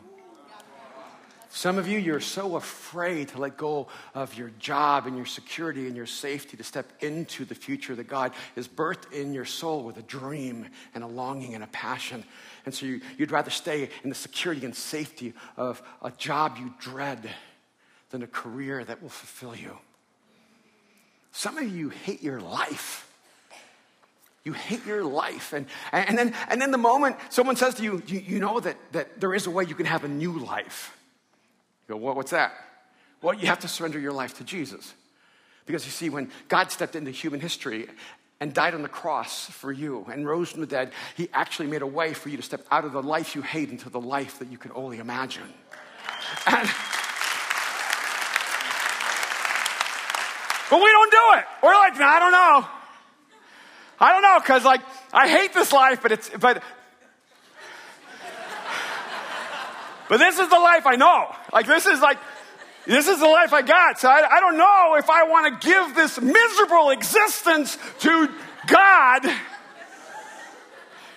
Some 1.52 1.78
of 1.78 1.88
you, 1.88 1.98
you're 1.98 2.20
so 2.20 2.54
afraid 2.54 3.28
to 3.30 3.38
let 3.38 3.56
go 3.56 3.88
of 4.14 4.38
your 4.38 4.52
job 4.60 5.08
and 5.08 5.16
your 5.16 5.26
security 5.26 5.88
and 5.88 5.96
your 5.96 6.06
safety 6.06 6.56
to 6.56 6.62
step 6.62 6.92
into 7.00 7.44
the 7.44 7.56
future 7.56 7.96
that 7.96 8.06
God 8.06 8.32
has 8.54 8.68
birthed 8.68 9.12
in 9.12 9.34
your 9.34 9.44
soul 9.44 9.82
with 9.82 9.96
a 9.96 10.02
dream 10.02 10.68
and 10.94 11.02
a 11.02 11.08
longing 11.08 11.56
and 11.56 11.64
a 11.64 11.66
passion. 11.68 12.22
And 12.64 12.72
so 12.72 12.86
you, 12.86 13.00
would 13.18 13.32
rather 13.32 13.50
stay 13.50 13.90
in 14.04 14.10
the 14.10 14.14
security 14.14 14.64
and 14.64 14.74
safety 14.74 15.34
of 15.56 15.82
a 16.02 16.12
job 16.12 16.56
you 16.56 16.72
dread 16.78 17.28
than 18.10 18.22
a 18.22 18.28
career 18.28 18.84
that 18.84 19.02
will 19.02 19.08
fulfill 19.08 19.56
you. 19.56 19.76
Some 21.32 21.58
of 21.58 21.68
you 21.68 21.88
hate 21.88 22.22
your 22.22 22.40
life. 22.40 23.12
You 24.44 24.52
hate 24.52 24.86
your 24.86 25.02
life. 25.02 25.52
And, 25.52 25.66
and, 25.92 26.16
then, 26.16 26.32
and 26.48 26.62
then 26.62 26.70
the 26.70 26.78
moment 26.78 27.16
someone 27.28 27.56
says 27.56 27.74
to 27.74 27.82
you, 27.82 28.04
you, 28.06 28.20
you 28.20 28.38
know 28.38 28.60
that, 28.60 28.76
that 28.92 29.20
there 29.20 29.34
is 29.34 29.48
a 29.48 29.50
way 29.50 29.64
you 29.64 29.74
can 29.74 29.86
have 29.86 30.04
a 30.04 30.08
new 30.08 30.38
life 30.38 30.96
go, 31.90 31.96
well, 31.96 32.14
what's 32.14 32.30
that? 32.30 32.52
Well, 33.22 33.34
you 33.34 33.46
have 33.46 33.60
to 33.60 33.68
surrender 33.68 33.98
your 33.98 34.12
life 34.12 34.38
to 34.38 34.44
Jesus. 34.44 34.94
Because 35.66 35.84
you 35.84 35.92
see, 35.92 36.08
when 36.08 36.30
God 36.48 36.70
stepped 36.70 36.96
into 36.96 37.10
human 37.10 37.40
history 37.40 37.86
and 38.40 38.54
died 38.54 38.74
on 38.74 38.82
the 38.82 38.88
cross 38.88 39.46
for 39.50 39.70
you 39.70 40.06
and 40.10 40.26
rose 40.26 40.50
from 40.50 40.62
the 40.62 40.66
dead, 40.66 40.92
he 41.16 41.28
actually 41.32 41.68
made 41.68 41.82
a 41.82 41.86
way 41.86 42.14
for 42.14 42.28
you 42.28 42.36
to 42.36 42.42
step 42.42 42.64
out 42.70 42.84
of 42.84 42.92
the 42.92 43.02
life 43.02 43.36
you 43.36 43.42
hate 43.42 43.68
into 43.68 43.90
the 43.90 44.00
life 44.00 44.38
that 44.38 44.50
you 44.50 44.58
can 44.58 44.72
only 44.74 44.98
imagine. 44.98 45.52
And, 46.46 46.68
but 50.70 50.80
we 50.82 50.90
don't 50.90 51.10
do 51.10 51.38
it. 51.38 51.44
We're 51.62 51.74
like, 51.74 52.00
I 52.00 52.18
don't 52.18 52.32
know. 52.32 52.68
I 54.02 54.12
don't 54.12 54.22
know, 54.22 54.38
because 54.40 54.64
like 54.64 54.80
I 55.12 55.28
hate 55.28 55.52
this 55.52 55.72
life, 55.72 56.00
but 56.02 56.12
it's 56.12 56.30
but 56.30 56.62
But 60.10 60.16
this 60.16 60.40
is 60.40 60.48
the 60.48 60.58
life 60.58 60.88
I 60.88 60.96
know. 60.96 61.32
Like, 61.52 61.68
this 61.68 61.86
is 61.86 62.00
like, 62.00 62.18
this 62.84 63.06
is 63.06 63.20
the 63.20 63.28
life 63.28 63.52
I 63.52 63.62
got. 63.62 64.00
So 64.00 64.08
I, 64.08 64.28
I 64.28 64.40
don't 64.40 64.56
know 64.56 64.96
if 64.98 65.08
I 65.08 65.22
want 65.22 65.62
to 65.62 65.68
give 65.68 65.94
this 65.94 66.20
miserable 66.20 66.90
existence 66.90 67.78
to 68.00 68.28
God. 68.66 69.22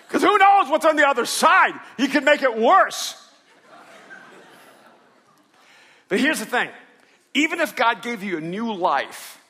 Because 0.06 0.22
who 0.22 0.38
knows 0.38 0.68
what's 0.68 0.84
on 0.86 0.94
the 0.94 1.08
other 1.08 1.26
side? 1.26 1.72
He 1.96 2.06
could 2.06 2.22
make 2.22 2.42
it 2.42 2.56
worse. 2.56 3.20
But 6.08 6.20
here's 6.20 6.38
the 6.38 6.46
thing 6.46 6.70
even 7.34 7.58
if 7.58 7.74
God 7.74 8.00
gave 8.00 8.22
you 8.22 8.36
a 8.36 8.40
new 8.40 8.72
life 8.72 9.42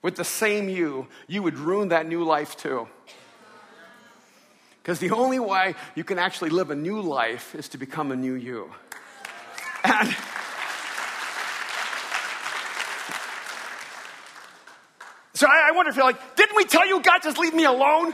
with 0.00 0.16
the 0.16 0.24
same 0.24 0.70
you, 0.70 1.08
you 1.26 1.42
would 1.42 1.58
ruin 1.58 1.88
that 1.88 2.06
new 2.06 2.24
life 2.24 2.56
too. 2.56 2.88
Because 4.82 4.98
the 4.98 5.12
only 5.12 5.38
way 5.38 5.76
you 5.94 6.02
can 6.02 6.18
actually 6.18 6.50
live 6.50 6.72
a 6.72 6.74
new 6.74 7.00
life 7.00 7.54
is 7.54 7.68
to 7.68 7.78
become 7.78 8.10
a 8.10 8.16
new 8.16 8.34
you. 8.34 8.72
And 9.84 10.08
so 15.34 15.46
I, 15.46 15.68
I 15.68 15.72
wonder 15.72 15.90
if 15.90 15.96
you're 15.96 16.04
like, 16.04 16.34
didn't 16.34 16.56
we 16.56 16.64
tell 16.64 16.86
you, 16.86 17.00
God, 17.00 17.20
just 17.22 17.38
leave 17.38 17.54
me 17.54 17.64
alone? 17.64 18.12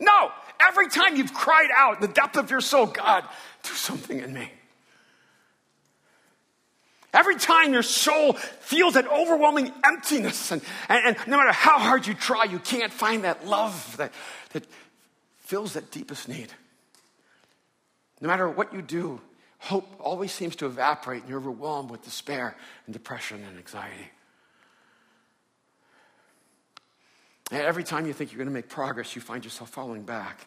No. 0.00 0.32
Every 0.60 0.88
time 0.88 1.16
you've 1.16 1.34
cried 1.34 1.70
out 1.76 1.96
in 1.96 2.08
the 2.08 2.12
depth 2.12 2.36
of 2.36 2.50
your 2.50 2.60
soul, 2.60 2.86
God, 2.86 3.24
do 3.62 3.72
something 3.72 4.18
in 4.18 4.32
me. 4.32 4.50
Every 7.14 7.36
time 7.36 7.72
your 7.72 7.82
soul 7.82 8.32
feels 8.32 8.94
that 8.94 9.06
overwhelming 9.06 9.70
emptiness, 9.84 10.50
and, 10.50 10.62
and, 10.88 11.16
and, 11.16 11.28
no 11.28 11.36
matter 11.36 11.52
how 11.52 11.78
hard 11.78 12.06
you 12.06 12.14
try, 12.14 12.44
you 12.44 12.58
can't 12.58 12.92
find 12.92 13.24
that 13.24 13.46
love 13.46 13.96
that, 13.98 14.12
that 14.52 14.64
fills 15.52 15.74
that 15.74 15.90
deepest 15.90 16.30
need. 16.30 16.50
No 18.22 18.28
matter 18.28 18.48
what 18.48 18.72
you 18.72 18.80
do, 18.80 19.20
hope 19.58 19.86
always 20.00 20.32
seems 20.32 20.56
to 20.56 20.64
evaporate 20.64 21.20
and 21.20 21.28
you're 21.28 21.40
overwhelmed 21.40 21.90
with 21.90 22.02
despair 22.02 22.56
and 22.86 22.94
depression 22.94 23.44
and 23.46 23.58
anxiety. 23.58 24.10
And 27.50 27.60
every 27.60 27.84
time 27.84 28.06
you 28.06 28.14
think 28.14 28.32
you're 28.32 28.38
going 28.38 28.48
to 28.48 28.54
make 28.54 28.70
progress, 28.70 29.14
you 29.14 29.20
find 29.20 29.44
yourself 29.44 29.68
falling 29.68 30.04
back. 30.04 30.46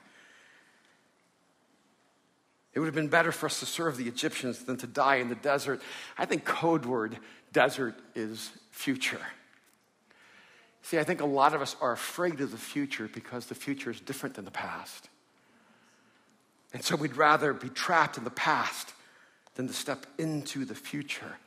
It 2.74 2.80
would 2.80 2.88
have 2.88 2.96
been 2.96 3.08
better 3.08 3.32
for 3.32 3.46
us 3.46 3.60
to 3.60 3.68
serve 3.68 3.98
the 3.98 4.08
Egyptians 4.08 4.64
than 4.64 4.78
to 4.78 4.88
die 4.88 5.18
in 5.18 5.30
the 5.30 5.36
desert. 5.36 5.84
I 6.18 6.26
think 6.26 6.46
code 6.46 6.88
word 6.88 7.20
desert 7.54 7.94
is 8.16 8.50
future. 8.72 9.22
See, 10.86 11.00
I 11.00 11.04
think 11.04 11.20
a 11.20 11.26
lot 11.26 11.56
of 11.56 11.64
us 11.64 11.76
are 11.82 11.94
afraid 11.94 12.42
of 12.42 12.52
the 12.52 12.58
future 12.58 13.10
because 13.12 13.48
the 13.48 13.56
future 13.56 13.90
is 13.90 14.00
different 14.00 14.36
than 14.36 14.46
the 14.46 14.52
past. 14.52 15.10
And 16.74 16.84
so 16.84 16.96
we'd 16.96 17.18
rather 17.18 17.54
be 17.54 17.70
trapped 17.70 18.20
in 18.20 18.24
the 18.24 18.30
past 18.30 18.94
than 19.56 19.66
to 19.66 19.74
step 19.74 20.06
into 20.20 20.64
the 20.64 20.76
future. 20.76 21.38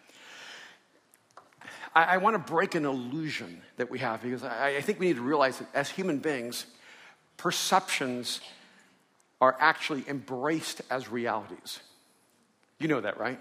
I, 1.95 2.03
I 2.03 2.17
want 2.17 2.35
to 2.35 2.53
break 2.53 2.75
an 2.75 2.85
illusion 2.85 3.63
that 3.77 3.89
we 3.89 4.01
have 4.01 4.23
because 4.23 4.43
I, 4.43 4.75
I 4.79 4.81
think 4.81 4.99
we 4.99 5.07
need 5.07 5.17
to 5.17 5.23
realize 5.23 5.59
that 5.59 5.69
as 5.73 5.89
human 5.89 6.19
beings, 6.19 6.67
perceptions 7.37 8.41
are 9.41 9.57
actually 9.61 10.03
embraced 10.09 10.83
as 10.91 11.09
realities. 11.09 11.79
You 12.81 12.89
know 12.89 13.03
that, 13.03 13.21
right? 13.21 13.41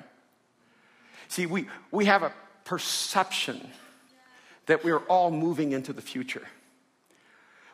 See, 1.27 1.47
we, 1.47 1.67
we 1.89 2.05
have 2.05 2.21
a 2.21 2.31
perception 2.65 3.67
that 4.67 4.83
we're 4.83 4.99
all 4.99 5.31
moving 5.31 5.71
into 5.71 5.91
the 5.91 6.01
future. 6.01 6.47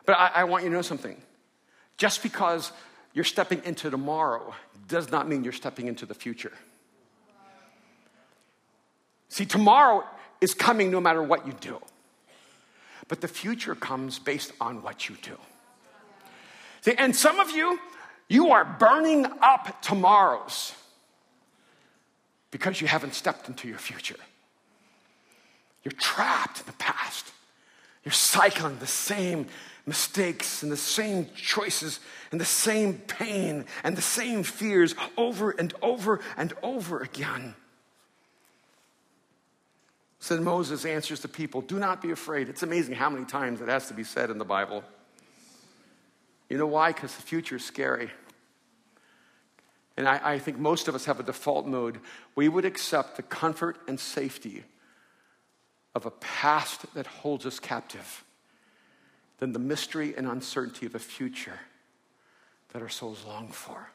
But 0.06 0.16
I, 0.16 0.30
I, 0.34 0.44
want 0.44 0.64
you 0.64 0.70
to 0.70 0.76
know 0.76 0.82
something. 0.82 1.20
Just 1.96 2.22
because 2.22 2.72
you're 3.12 3.24
stepping 3.24 3.62
into 3.64 3.90
tomorrow 3.90 4.54
does 4.88 5.10
not 5.10 5.28
mean 5.28 5.44
you're 5.44 5.52
stepping 5.52 5.86
into 5.86 6.06
the 6.06 6.14
future. 6.14 6.52
See, 9.28 9.44
tomorrow 9.44 10.04
is 10.40 10.54
coming 10.54 10.90
no 10.90 11.00
matter 11.00 11.22
what 11.22 11.46
you 11.46 11.52
do. 11.60 11.80
But 13.08 13.20
the 13.20 13.28
future 13.28 13.74
comes 13.74 14.18
based 14.18 14.52
on 14.60 14.82
what 14.82 15.08
you 15.08 15.16
do. 15.22 15.36
See, 16.82 16.94
and 16.96 17.14
some 17.14 17.40
of 17.40 17.50
you, 17.50 17.78
you 18.28 18.50
are 18.52 18.64
burning 18.64 19.26
up 19.40 19.82
tomorrows 19.82 20.74
because 22.50 22.80
you 22.80 22.86
haven't 22.86 23.14
stepped 23.14 23.48
into 23.48 23.68
your 23.68 23.78
future. 23.78 24.16
You're 25.84 25.92
trapped 25.92 26.60
in 26.60 26.66
the 26.66 26.72
past. 26.72 27.30
You're 28.04 28.12
cycling 28.12 28.78
the 28.78 28.86
same 28.86 29.46
mistakes 29.86 30.62
and 30.62 30.72
the 30.72 30.76
same 30.76 31.28
choices 31.36 32.00
and 32.32 32.40
the 32.40 32.44
same 32.44 32.94
pain 32.94 33.66
and 33.82 33.96
the 33.96 34.02
same 34.02 34.42
fears 34.42 34.94
over 35.16 35.50
and 35.50 35.74
over 35.82 36.20
and 36.36 36.52
over 36.62 37.00
again. 37.00 37.54
Said 40.20 40.40
Moses 40.40 40.86
answers 40.86 41.20
the 41.20 41.28
people, 41.28 41.60
Do 41.60 41.78
not 41.78 42.00
be 42.00 42.10
afraid. 42.10 42.48
It's 42.48 42.62
amazing 42.62 42.94
how 42.94 43.10
many 43.10 43.26
times 43.26 43.60
it 43.60 43.68
has 43.68 43.88
to 43.88 43.94
be 43.94 44.04
said 44.04 44.30
in 44.30 44.38
the 44.38 44.44
Bible. 44.44 44.82
You 46.48 46.56
know 46.56 46.66
why? 46.66 46.92
Because 46.92 47.14
the 47.14 47.22
future 47.22 47.56
is 47.56 47.64
scary. 47.64 48.10
And 49.96 50.08
I, 50.08 50.20
I 50.22 50.38
think 50.38 50.58
most 50.58 50.88
of 50.88 50.94
us 50.94 51.04
have 51.04 51.20
a 51.20 51.22
default 51.22 51.66
mode. 51.66 52.00
We 52.34 52.48
would 52.48 52.64
accept 52.64 53.16
the 53.16 53.22
comfort 53.22 53.76
and 53.86 54.00
safety 54.00 54.64
of 55.94 56.06
a 56.06 56.10
past 56.10 56.92
that 56.94 57.06
holds 57.06 57.46
us 57.46 57.60
captive 57.60 58.24
than 59.38 59.52
the 59.52 59.58
mystery 59.58 60.14
and 60.16 60.26
uncertainty 60.26 60.86
of 60.86 60.94
a 60.94 60.98
future 60.98 61.60
that 62.72 62.82
our 62.82 62.88
souls 62.88 63.24
long 63.26 63.48
for. 63.48 63.90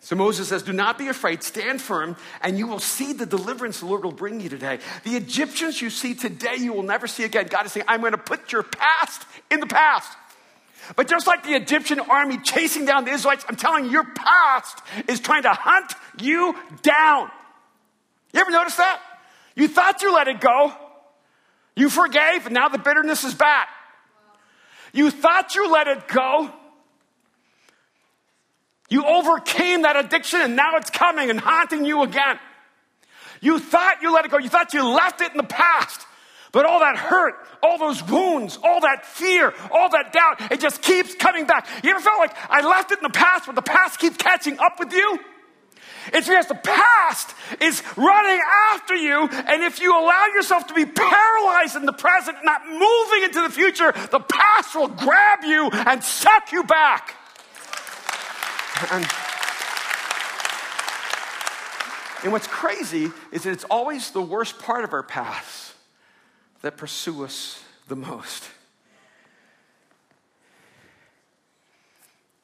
So 0.00 0.16
Moses 0.16 0.48
says, 0.48 0.64
Do 0.64 0.72
not 0.72 0.98
be 0.98 1.06
afraid, 1.06 1.44
stand 1.44 1.80
firm, 1.80 2.16
and 2.40 2.58
you 2.58 2.66
will 2.66 2.80
see 2.80 3.12
the 3.12 3.24
deliverance 3.24 3.78
the 3.78 3.86
Lord 3.86 4.02
will 4.02 4.10
bring 4.10 4.40
you 4.40 4.48
today. 4.48 4.80
The 5.04 5.16
Egyptians 5.16 5.80
you 5.80 5.90
see 5.90 6.14
today, 6.14 6.56
you 6.56 6.72
will 6.72 6.82
never 6.82 7.06
see 7.06 7.22
again. 7.22 7.46
God 7.46 7.66
is 7.66 7.72
saying, 7.72 7.86
I'm 7.88 8.00
going 8.00 8.12
to 8.12 8.18
put 8.18 8.50
your 8.50 8.64
past 8.64 9.24
in 9.48 9.60
the 9.60 9.66
past. 9.66 10.10
But 10.96 11.06
just 11.06 11.28
like 11.28 11.44
the 11.44 11.54
Egyptian 11.54 12.00
army 12.00 12.38
chasing 12.38 12.84
down 12.84 13.04
the 13.04 13.12
Israelites, 13.12 13.44
I'm 13.48 13.54
telling 13.54 13.84
you, 13.84 13.92
your 13.92 14.04
past 14.04 14.80
is 15.08 15.20
trying 15.20 15.44
to 15.44 15.52
hunt 15.52 15.92
you 16.20 16.56
down. 16.82 17.30
You 18.34 18.40
ever 18.40 18.50
notice 18.50 18.74
that? 18.76 19.00
You 19.54 19.68
thought 19.68 20.02
you 20.02 20.14
let 20.14 20.28
it 20.28 20.40
go. 20.40 20.72
You 21.74 21.88
forgave, 21.88 22.46
and 22.46 22.54
now 22.54 22.68
the 22.68 22.78
bitterness 22.78 23.24
is 23.24 23.34
back. 23.34 23.68
You 24.92 25.10
thought 25.10 25.54
you 25.54 25.70
let 25.70 25.88
it 25.88 26.06
go. 26.08 26.50
You 28.90 29.06
overcame 29.06 29.82
that 29.82 29.96
addiction, 29.96 30.42
and 30.42 30.54
now 30.54 30.76
it's 30.76 30.90
coming 30.90 31.30
and 31.30 31.40
haunting 31.40 31.86
you 31.86 32.02
again. 32.02 32.38
You 33.40 33.58
thought 33.58 34.02
you 34.02 34.12
let 34.12 34.26
it 34.26 34.30
go. 34.30 34.38
You 34.38 34.50
thought 34.50 34.74
you 34.74 34.86
left 34.86 35.22
it 35.22 35.30
in 35.30 35.38
the 35.38 35.44
past. 35.44 36.06
But 36.52 36.66
all 36.66 36.80
that 36.80 36.98
hurt, 36.98 37.34
all 37.62 37.78
those 37.78 38.06
wounds, 38.06 38.58
all 38.62 38.82
that 38.82 39.06
fear, 39.06 39.54
all 39.70 39.88
that 39.88 40.12
doubt, 40.12 40.52
it 40.52 40.60
just 40.60 40.82
keeps 40.82 41.14
coming 41.14 41.46
back. 41.46 41.66
You 41.82 41.90
ever 41.90 42.00
felt 42.00 42.18
like 42.18 42.36
I 42.50 42.60
left 42.60 42.92
it 42.92 42.98
in 42.98 43.02
the 43.02 43.08
past, 43.08 43.46
but 43.46 43.54
the 43.54 43.62
past 43.62 43.98
keeps 43.98 44.18
catching 44.18 44.58
up 44.58 44.78
with 44.78 44.92
you? 44.92 45.18
It's 46.06 46.28
because 46.28 46.46
the 46.46 46.54
past 46.54 47.34
is 47.60 47.82
running 47.96 48.40
after 48.72 48.94
you, 48.94 49.28
and 49.28 49.62
if 49.62 49.80
you 49.80 49.92
allow 49.92 50.26
yourself 50.34 50.66
to 50.68 50.74
be 50.74 50.84
paralyzed 50.84 51.76
in 51.76 51.86
the 51.86 51.92
present, 51.92 52.38
not 52.42 52.66
moving 52.66 53.22
into 53.24 53.40
the 53.42 53.50
future, 53.50 53.92
the 54.10 54.20
past 54.20 54.74
will 54.74 54.88
grab 54.88 55.40
you 55.44 55.70
and 55.70 56.02
suck 56.02 56.50
you 56.52 56.64
back. 56.64 57.14
And, 58.90 59.06
and 62.24 62.32
what's 62.32 62.48
crazy 62.48 63.10
is 63.30 63.44
that 63.44 63.52
it's 63.52 63.64
always 63.64 64.10
the 64.10 64.22
worst 64.22 64.58
part 64.58 64.82
of 64.84 64.92
our 64.92 65.04
past 65.04 65.74
that 66.62 66.76
pursue 66.76 67.24
us 67.24 67.62
the 67.88 67.96
most. 67.96 68.44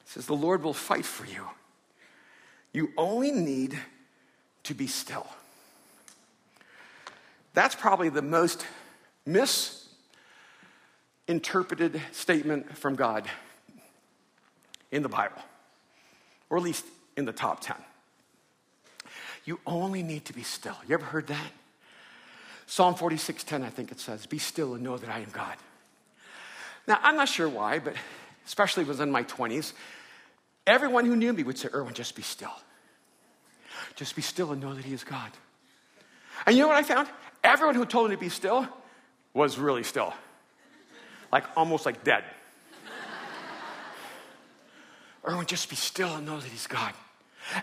It 0.01 0.09
says, 0.09 0.25
The 0.27 0.35
Lord 0.35 0.63
will 0.63 0.73
fight 0.73 1.05
for 1.05 1.25
you. 1.25 1.45
You 2.73 2.91
only 2.97 3.31
need 3.31 3.79
to 4.63 4.73
be 4.73 4.87
still. 4.87 5.27
That's 7.53 7.75
probably 7.75 8.09
the 8.09 8.21
most 8.21 8.65
misinterpreted 9.25 12.01
statement 12.11 12.77
from 12.77 12.95
God 12.95 13.29
in 14.91 15.03
the 15.03 15.09
Bible, 15.09 15.41
or 16.49 16.57
at 16.57 16.63
least 16.63 16.85
in 17.17 17.25
the 17.25 17.33
top 17.33 17.59
10. 17.61 17.75
You 19.45 19.59
only 19.65 20.03
need 20.03 20.25
to 20.25 20.33
be 20.33 20.43
still. 20.43 20.75
You 20.87 20.93
ever 20.93 21.05
heard 21.05 21.27
that? 21.27 21.51
Psalm 22.67 22.93
46:10, 22.93 23.63
I 23.63 23.69
think 23.69 23.91
it 23.91 23.99
says, 23.99 24.27
Be 24.27 24.37
still 24.37 24.75
and 24.75 24.83
know 24.83 24.97
that 24.97 25.09
I 25.09 25.19
am 25.19 25.29
God. 25.31 25.55
Now, 26.87 26.99
I'm 27.01 27.15
not 27.15 27.29
sure 27.29 27.49
why, 27.49 27.79
but 27.79 27.95
especially 28.45 28.83
was 28.83 28.99
in 28.99 29.11
my 29.11 29.23
20s, 29.23 29.73
everyone 30.67 31.05
who 31.05 31.15
knew 31.15 31.33
me 31.33 31.43
would 31.43 31.57
say, 31.57 31.69
Erwin, 31.73 31.93
just 31.93 32.15
be 32.15 32.21
still. 32.21 32.53
Just 33.95 34.15
be 34.15 34.21
still 34.21 34.51
and 34.51 34.61
know 34.61 34.73
that 34.73 34.85
He 34.85 34.93
is 34.93 35.03
God. 35.03 35.31
And 36.45 36.55
you 36.55 36.63
know 36.63 36.69
what 36.69 36.77
I 36.77 36.83
found? 36.83 37.07
Everyone 37.43 37.75
who 37.75 37.85
told 37.85 38.09
me 38.09 38.15
to 38.15 38.19
be 38.19 38.29
still 38.29 38.67
was 39.33 39.57
really 39.57 39.83
still, 39.83 40.13
like 41.31 41.43
almost 41.55 41.85
like 41.85 42.03
dead. 42.03 42.23
Erwin, 45.27 45.45
just 45.45 45.69
be 45.69 45.75
still 45.75 46.15
and 46.15 46.25
know 46.25 46.39
that 46.39 46.49
He's 46.49 46.67
God. 46.67 46.93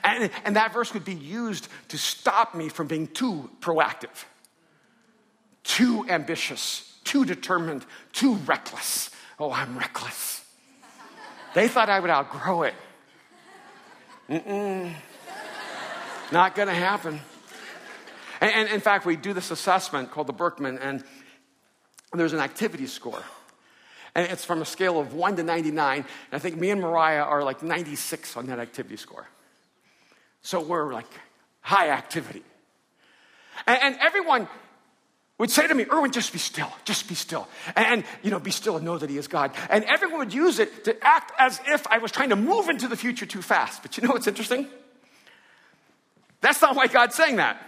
And, 0.03 0.31
and 0.45 0.57
that 0.57 0.73
verse 0.73 0.93
would 0.95 1.05
be 1.05 1.15
used 1.15 1.69
to 1.89 1.99
stop 1.99 2.55
me 2.55 2.69
from 2.69 2.87
being 2.87 3.07
too 3.07 3.51
proactive, 3.61 4.25
too 5.63 6.07
ambitious, 6.09 6.99
too 7.05 7.25
determined, 7.25 7.85
too 8.13 8.35
reckless. 8.47 9.11
Oh, 9.39 9.53
I'm 9.53 9.79
reckless. 9.79 10.45
They 11.55 11.69
thought 11.69 11.89
I 11.89 12.01
would 12.01 12.11
outgrow 12.11 12.63
it. 12.63 12.75
Mm-mm. 14.29 14.93
Not 16.33 16.55
going 16.55 16.69
to 16.69 16.75
happen. 16.75 17.21
And, 18.41 18.53
and, 18.53 18.69
in 18.69 18.81
fact, 18.81 19.07
we 19.07 19.17
do 19.17 19.33
this 19.33 19.51
assessment 19.51 20.11
called 20.11 20.27
the 20.27 20.33
Birkman, 20.33 20.79
and 20.79 21.05
there's 22.13 22.33
an 22.33 22.41
activity 22.41 22.87
score. 22.87 23.23
And 24.15 24.31
it's 24.31 24.45
from 24.45 24.63
a 24.63 24.65
scale 24.65 24.99
of 24.99 25.15
1 25.15 25.37
to 25.37 25.43
99. 25.43 25.99
And 25.99 26.07
I 26.33 26.39
think 26.39 26.57
me 26.57 26.71
and 26.71 26.81
Mariah 26.81 27.23
are 27.23 27.45
like 27.45 27.63
96 27.63 28.37
on 28.37 28.47
that 28.47 28.59
activity 28.59 28.97
score. 28.97 29.29
So 30.43 30.61
we're 30.61 30.93
like 30.93 31.07
high 31.61 31.91
activity. 31.91 32.43
And, 33.67 33.79
and 33.83 33.97
everyone 34.01 34.49
would 35.39 35.51
say 35.51 35.67
to 35.67 35.75
me, 35.75 35.85
Erwin, 35.93 36.13
just 36.13 36.33
be 36.33 36.39
still, 36.39 36.73
just 36.85 37.09
be 37.09 37.15
still. 37.15 37.47
And, 37.75 38.05
you 38.23 38.31
know, 38.31 38.41
be 38.41 38.51
still 38.51 38.77
and 38.77 38.85
know 38.85 38.97
that 38.97 39.11
he 39.11 39.19
is 39.19 39.29
God. 39.29 39.53
And 39.69 39.85
everyone 39.85 40.21
would 40.21 40.33
use 40.33 40.59
it 40.59 40.85
to 40.85 40.97
act 41.05 41.33
as 41.39 41.61
if 41.67 41.87
I 41.89 41.99
was 41.99 42.11
trying 42.11 42.31
to 42.31 42.37
move 42.37 42.71
into 42.71 42.89
the 42.89 42.97
future 42.97 43.27
too 43.27 43.43
fast. 43.43 43.83
But 43.83 43.97
you 43.97 44.03
know 44.03 44.13
what's 44.15 44.27
interesting? 44.27 44.67
That's 46.41 46.63
not 46.63 46.75
why 46.75 46.87
God's 46.87 47.15
saying 47.15 47.37
that. 47.37 47.61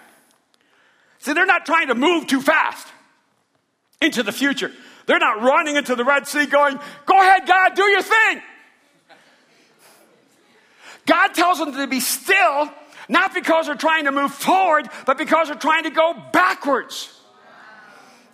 See, 1.19 1.35
they're 1.35 1.47
not 1.47 1.67
trying 1.67 1.89
to 1.89 1.95
move 1.95 2.27
too 2.27 2.41
fast 2.41 2.87
into 4.01 4.23
the 4.23 4.33
future. 4.33 4.73
They're 5.07 5.19
not 5.19 5.43
running 5.43 5.77
into 5.77 5.95
the 5.95 6.05
Red 6.05 6.27
Sea 6.27 6.47
going, 6.47 6.79
Go 7.05 7.21
ahead, 7.21 7.47
God, 7.47 7.75
do 7.75 7.83
your 7.91 8.03
thing. 8.03 8.43
God 11.07 11.29
tells 11.29 11.59
them 11.59 11.73
to 11.73 11.87
be 11.87 12.01
still, 12.01 12.71
not 13.09 13.35
because 13.35 13.67
they're 13.67 13.75
trying 13.75 14.05
to 14.05 14.13
move 14.13 14.33
forward, 14.33 14.89
but 15.07 15.19
because 15.19 15.49
they're 15.49 15.57
trying 15.57 15.85
to 15.85 15.91
go 15.91 16.15
backwards. 16.33 17.18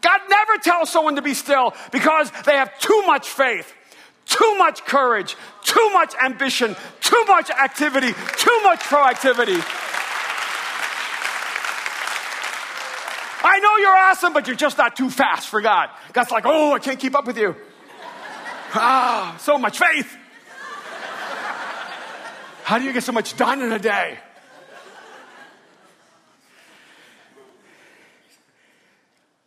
God 0.04 0.20
never 0.28 0.58
tells 0.58 0.90
someone 0.90 1.16
to 1.16 1.22
be 1.22 1.32
still 1.32 1.72
because 1.90 2.30
they 2.44 2.52
have 2.56 2.78
too 2.78 3.02
much 3.06 3.26
faith, 3.26 3.72
too 4.26 4.54
much 4.58 4.84
courage, 4.84 5.34
too 5.62 5.90
much 5.94 6.14
ambition, 6.22 6.76
too 7.00 7.24
much 7.26 7.48
activity, 7.48 8.12
too 8.36 8.60
much 8.64 8.80
proactivity. 8.80 9.58
I 13.46 13.58
know 13.60 13.76
you're 13.78 13.96
awesome, 13.96 14.34
but 14.34 14.46
you're 14.46 14.56
just 14.56 14.76
not 14.76 14.94
too 14.94 15.08
fast 15.08 15.48
for 15.48 15.62
God. 15.62 15.88
God's 16.12 16.30
like, 16.30 16.44
oh, 16.46 16.74
I 16.74 16.80
can't 16.80 17.00
keep 17.00 17.16
up 17.16 17.26
with 17.26 17.38
you. 17.38 17.56
Ah, 18.74 19.36
so 19.40 19.56
much 19.56 19.78
faith. 19.78 20.14
How 22.64 22.78
do 22.78 22.84
you 22.84 22.92
get 22.92 23.04
so 23.04 23.12
much 23.12 23.38
done 23.38 23.62
in 23.62 23.72
a 23.72 23.78
day? 23.78 24.18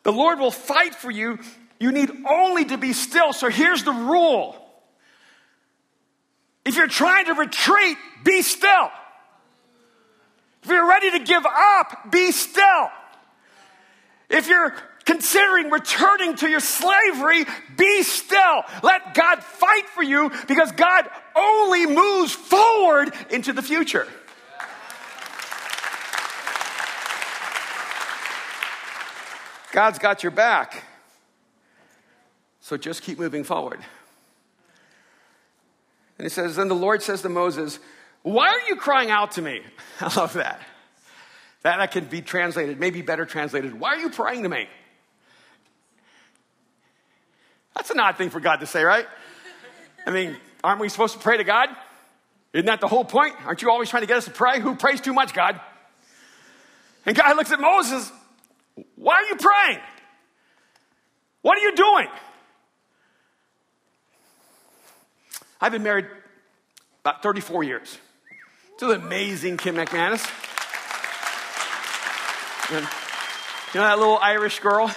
The 0.08 0.14
Lord 0.14 0.40
will 0.40 0.52
fight 0.52 0.96
for 0.96 1.12
you. 1.12 1.38
You 1.82 1.92
need 1.92 2.10
only 2.26 2.64
to 2.64 2.78
be 2.78 2.94
still. 2.94 3.34
So 3.34 3.50
here's 3.50 3.84
the 3.84 3.92
rule 3.92 4.56
if 6.64 6.78
you're 6.78 6.88
trying 6.88 7.26
to 7.26 7.34
retreat, 7.34 7.98
be 8.24 8.42
still. 8.42 8.90
If 10.64 10.70
you're 10.70 10.88
ready 10.88 11.12
to 11.12 11.20
give 11.20 11.46
up, 11.46 12.10
be 12.10 12.32
still. 12.32 12.90
If 14.30 14.48
you're 14.48 14.74
considering 15.04 15.72
returning 15.72 16.38
to 16.38 16.50
your 16.50 16.62
slavery, 16.62 17.44
be 17.76 18.02
still. 18.04 18.64
Let 18.84 19.14
God 19.14 19.44
fight 19.44 19.90
for 19.90 20.04
you 20.04 20.32
because 20.48 20.72
God 20.72 21.10
only 21.36 21.86
moves 21.86 22.32
forward 22.32 23.14
into 23.30 23.52
the 23.52 23.62
future. 23.62 24.08
God's 29.78 30.00
got 30.00 30.24
your 30.24 30.32
back. 30.32 30.84
So 32.62 32.78
just 32.78 33.04
keep 33.04 33.20
moving 33.20 33.44
forward. 33.44 33.80
And 36.18 36.26
he 36.26 36.30
says, 36.30 36.56
Then 36.56 36.68
the 36.68 36.74
Lord 36.74 37.04
says 37.04 37.22
to 37.22 37.30
Moses, 37.30 37.78
Why 38.24 38.48
are 38.48 38.68
you 38.68 38.76
crying 38.76 39.12
out 39.12 39.34
to 39.34 39.44
me? 39.44 39.62
I 40.02 40.12
love 40.16 40.34
that. 40.34 40.60
That, 41.62 41.78
that 41.78 41.92
can 41.92 42.06
be 42.06 42.24
translated, 42.24 42.80
maybe 42.80 43.04
better 43.04 43.24
translated, 43.24 43.80
Why 43.80 43.90
are 43.90 44.00
you 44.00 44.10
praying 44.10 44.42
to 44.42 44.50
me? 44.50 44.68
That's 47.76 47.92
an 47.92 48.00
odd 48.00 48.18
thing 48.18 48.32
for 48.32 48.40
God 48.40 48.62
to 48.62 48.66
say, 48.66 48.84
right? 48.84 49.06
I 50.08 50.10
mean, 50.10 50.38
aren't 50.64 50.82
we 50.82 50.90
supposed 50.90 51.14
to 51.14 51.20
pray 51.20 51.38
to 51.38 51.44
God? 51.44 51.70
Isn't 52.52 52.66
that 52.66 52.82
the 52.82 52.88
whole 52.88 53.06
point? 53.06 53.36
Aren't 53.46 53.62
you 53.62 53.70
always 53.70 53.92
trying 53.92 54.02
to 54.02 54.08
get 54.08 54.18
us 54.18 54.26
to 54.26 54.32
pray? 54.32 54.60
Who 54.60 54.74
prays 54.74 55.02
too 55.02 55.14
much, 55.14 55.36
God? 55.36 55.62
And 57.06 57.16
God 57.16 57.38
looks 57.38 57.52
at 57.52 57.60
Moses, 57.60 58.12
why 58.96 59.16
are 59.16 59.26
you 59.26 59.36
praying? 59.36 59.80
What 61.42 61.58
are 61.58 61.62
you 61.62 61.76
doing? 61.76 62.08
I've 65.60 65.72
been 65.72 65.84
married 65.84 66.06
about 67.02 67.24
34 67.24 67.64
years 67.64 67.98
to 68.80 68.88
the 68.88 68.96
amazing 68.96 69.58
Kim 69.58 69.76
McManus. 69.76 70.26
And, 72.70 72.86
you 73.74 73.80
know 73.80 73.88
that 73.88 73.98
little 73.98 74.18
Irish 74.18 74.60
girl? 74.60 74.94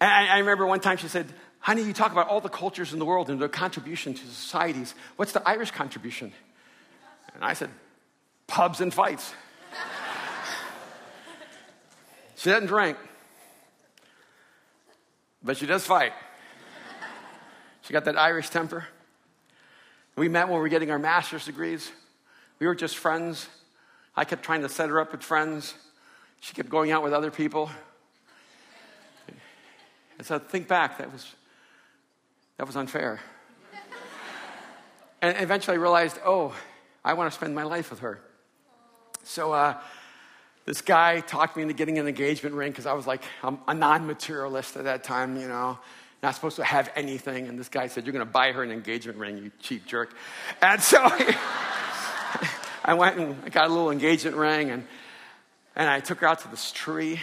I, 0.00 0.26
I 0.26 0.38
remember 0.38 0.66
one 0.66 0.80
time 0.80 0.96
she 0.96 1.08
said, 1.08 1.26
Honey, 1.60 1.82
you 1.82 1.92
talk 1.92 2.10
about 2.10 2.28
all 2.28 2.40
the 2.40 2.48
cultures 2.48 2.92
in 2.92 2.98
the 2.98 3.04
world 3.04 3.30
and 3.30 3.40
their 3.40 3.48
contribution 3.48 4.14
to 4.14 4.26
societies. 4.26 4.96
What's 5.14 5.30
the 5.30 5.48
Irish 5.48 5.70
contribution? 5.70 6.32
And 7.34 7.44
I 7.44 7.52
said, 7.54 7.70
Pubs 8.48 8.80
and 8.80 8.92
fights. 8.92 9.32
She 12.42 12.50
doesn't 12.50 12.66
drink, 12.66 12.96
but 15.44 15.56
she 15.56 15.64
does 15.64 15.86
fight. 15.86 16.12
She 17.82 17.92
got 17.92 18.04
that 18.06 18.18
Irish 18.18 18.48
temper. 18.50 18.84
We 20.16 20.28
met 20.28 20.48
when 20.48 20.56
we 20.56 20.60
were 20.60 20.68
getting 20.68 20.90
our 20.90 20.98
master's 20.98 21.44
degrees. 21.44 21.92
We 22.58 22.66
were 22.66 22.74
just 22.74 22.98
friends. 22.98 23.46
I 24.16 24.24
kept 24.24 24.42
trying 24.42 24.62
to 24.62 24.68
set 24.68 24.88
her 24.88 25.00
up 25.00 25.12
with 25.12 25.22
friends. 25.22 25.74
She 26.40 26.52
kept 26.52 26.68
going 26.68 26.90
out 26.90 27.04
with 27.04 27.12
other 27.12 27.30
people. 27.30 27.70
And 30.18 30.26
so 30.26 30.40
think 30.40 30.66
back, 30.66 30.98
that 30.98 31.12
was, 31.12 31.32
that 32.56 32.66
was 32.66 32.74
unfair. 32.74 33.20
and 35.20 35.36
eventually 35.38 35.76
I 35.76 35.80
realized, 35.80 36.18
oh, 36.24 36.56
I 37.04 37.12
want 37.12 37.30
to 37.30 37.36
spend 37.36 37.54
my 37.54 37.62
life 37.62 37.90
with 37.90 38.00
her. 38.00 38.20
So 39.22 39.52
uh, 39.52 39.78
this 40.64 40.80
guy 40.80 41.20
talked 41.20 41.56
me 41.56 41.62
into 41.62 41.74
getting 41.74 41.98
an 41.98 42.06
engagement 42.06 42.54
ring 42.54 42.70
because 42.70 42.86
I 42.86 42.92
was 42.92 43.06
like 43.06 43.22
I'm 43.42 43.58
a 43.66 43.74
non 43.74 44.06
materialist 44.06 44.76
at 44.76 44.84
that 44.84 45.04
time, 45.04 45.40
you 45.40 45.48
know, 45.48 45.78
not 46.22 46.34
supposed 46.34 46.56
to 46.56 46.64
have 46.64 46.90
anything. 46.94 47.48
And 47.48 47.58
this 47.58 47.68
guy 47.68 47.88
said, 47.88 48.06
You're 48.06 48.12
going 48.12 48.26
to 48.26 48.30
buy 48.30 48.52
her 48.52 48.62
an 48.62 48.70
engagement 48.70 49.18
ring, 49.18 49.38
you 49.38 49.50
cheap 49.60 49.86
jerk. 49.86 50.14
And 50.60 50.80
so 50.80 50.98
I 52.84 52.94
went 52.94 53.18
and 53.18 53.36
I 53.44 53.48
got 53.48 53.66
a 53.66 53.68
little 53.68 53.90
engagement 53.90 54.36
ring 54.36 54.70
and, 54.70 54.86
and 55.74 55.88
I 55.88 56.00
took 56.00 56.18
her 56.18 56.28
out 56.28 56.40
to 56.40 56.48
this 56.48 56.70
tree 56.70 57.20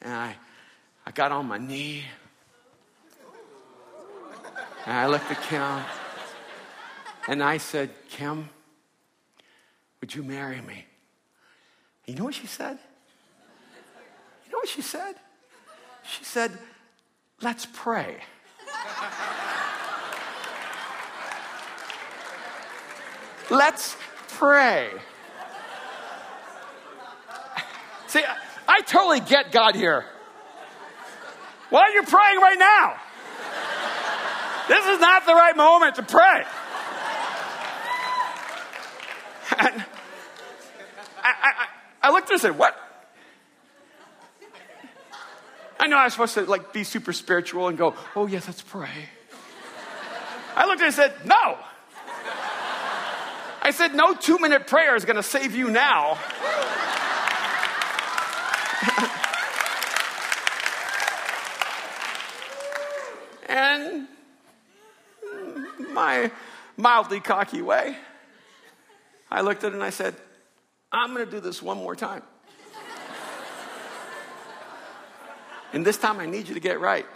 and 0.00 0.12
I, 0.12 0.36
I 1.06 1.10
got 1.10 1.32
on 1.32 1.46
my 1.46 1.58
knee 1.58 2.04
and 4.86 4.96
I 4.96 5.06
looked 5.06 5.30
at 5.30 5.42
Kim 5.42 5.84
and 7.28 7.42
I 7.42 7.58
said, 7.58 7.90
Kim, 8.08 8.48
would 10.00 10.14
you 10.14 10.22
marry 10.22 10.60
me? 10.62 10.86
You 12.10 12.16
know 12.16 12.24
what 12.24 12.34
she 12.34 12.48
said? 12.48 12.76
You 14.44 14.50
know 14.50 14.58
what 14.58 14.68
she 14.68 14.82
said? 14.82 15.14
She 16.02 16.24
said, 16.24 16.50
let's 17.40 17.68
pray. 17.72 18.16
let's 23.48 23.96
pray. 24.26 24.90
See, 28.08 28.24
I 28.66 28.80
totally 28.80 29.20
get 29.20 29.52
God 29.52 29.76
here. 29.76 30.04
Why 31.68 31.82
are 31.82 31.90
you 31.90 32.02
praying 32.02 32.40
right 32.40 32.58
now? 32.58 32.96
This 34.66 34.84
is 34.84 34.98
not 34.98 35.26
the 35.26 35.34
right 35.34 35.56
moment 35.56 35.94
to 35.94 36.02
pray. 36.02 36.42
And 39.58 39.84
I, 42.10 42.12
looked 42.12 42.24
at 42.24 42.30
her 42.30 42.34
and 42.34 42.42
said, 42.42 42.58
What? 42.58 42.76
I 45.78 45.86
know 45.86 45.96
I 45.96 46.04
was 46.04 46.12
supposed 46.12 46.34
to 46.34 46.42
like 46.42 46.72
be 46.72 46.82
super 46.82 47.12
spiritual 47.12 47.68
and 47.68 47.78
go, 47.78 47.94
Oh, 48.16 48.26
yes, 48.26 48.48
let's 48.48 48.62
pray. 48.62 48.90
I 50.56 50.66
looked 50.66 50.80
at 50.80 50.80
her 50.80 50.86
and 50.86 50.94
said, 50.94 51.14
No. 51.24 51.56
I 53.62 53.70
said, 53.70 53.94
No 53.94 54.14
two 54.14 54.38
minute 54.38 54.66
prayer 54.66 54.96
is 54.96 55.04
going 55.04 55.14
to 55.16 55.22
save 55.22 55.54
you 55.54 55.70
now. 55.70 56.18
and 63.48 64.08
my 65.92 66.32
mildly 66.76 67.20
cocky 67.20 67.62
way, 67.62 67.96
I 69.30 69.42
looked 69.42 69.62
at 69.62 69.70
it 69.70 69.74
and 69.74 69.84
I 69.84 69.90
said, 69.90 70.16
I'm 70.92 71.14
going 71.14 71.24
to 71.24 71.30
do 71.30 71.40
this 71.40 71.62
one 71.62 71.78
more 71.78 71.94
time. 71.94 72.22
and 75.72 75.86
this 75.86 75.96
time 75.96 76.18
I 76.18 76.26
need 76.26 76.48
you 76.48 76.54
to 76.54 76.60
get 76.60 76.80
right. 76.80 77.06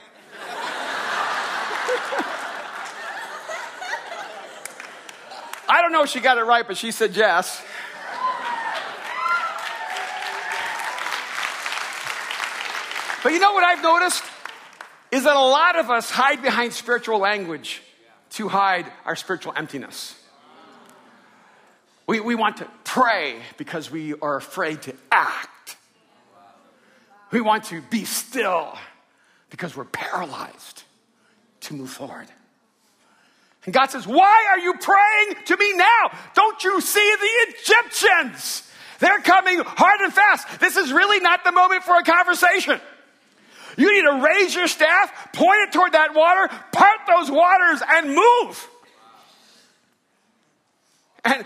I 5.66 5.82
don't 5.82 5.92
know 5.92 6.04
if 6.04 6.10
she 6.10 6.20
got 6.20 6.38
it 6.38 6.42
right, 6.42 6.66
but 6.66 6.76
she 6.76 6.92
said 6.92 7.16
yes. 7.16 7.60
But 13.24 13.32
you 13.32 13.38
know 13.40 13.54
what 13.54 13.64
I've 13.64 13.82
noticed? 13.82 14.22
Is 15.10 15.24
that 15.24 15.34
a 15.34 15.40
lot 15.40 15.76
of 15.78 15.90
us 15.90 16.10
hide 16.10 16.42
behind 16.42 16.74
spiritual 16.74 17.18
language 17.18 17.82
to 18.30 18.48
hide 18.48 18.86
our 19.04 19.16
spiritual 19.16 19.54
emptiness. 19.56 20.14
We, 22.06 22.20
we 22.20 22.34
want 22.34 22.58
to 22.58 22.68
pray 22.84 23.36
because 23.56 23.90
we 23.90 24.14
are 24.14 24.36
afraid 24.36 24.82
to 24.82 24.94
act. 25.10 25.76
We 27.30 27.40
want 27.40 27.64
to 27.64 27.80
be 27.82 28.04
still 28.04 28.76
because 29.50 29.76
we're 29.76 29.84
paralyzed 29.84 30.82
to 31.62 31.74
move 31.74 31.90
forward. 31.90 32.26
And 33.64 33.72
God 33.72 33.90
says, 33.90 34.06
Why 34.06 34.46
are 34.50 34.58
you 34.58 34.74
praying 34.74 35.44
to 35.46 35.56
me 35.56 35.72
now? 35.74 36.10
Don't 36.34 36.62
you 36.62 36.80
see 36.80 37.14
the 37.20 37.52
Egyptians? 37.54 38.70
They're 39.00 39.20
coming 39.20 39.60
hard 39.60 40.00
and 40.00 40.12
fast. 40.12 40.60
This 40.60 40.76
is 40.76 40.92
really 40.92 41.20
not 41.20 41.44
the 41.44 41.52
moment 41.52 41.82
for 41.82 41.96
a 41.96 42.02
conversation. 42.02 42.80
You 43.76 43.92
need 43.92 44.02
to 44.02 44.24
raise 44.24 44.54
your 44.54 44.68
staff, 44.68 45.32
point 45.32 45.58
it 45.62 45.72
toward 45.72 45.92
that 45.92 46.14
water, 46.14 46.48
part 46.72 46.98
those 47.08 47.30
waters, 47.30 47.82
and 47.88 48.14
move. 48.14 48.68
And 51.24 51.44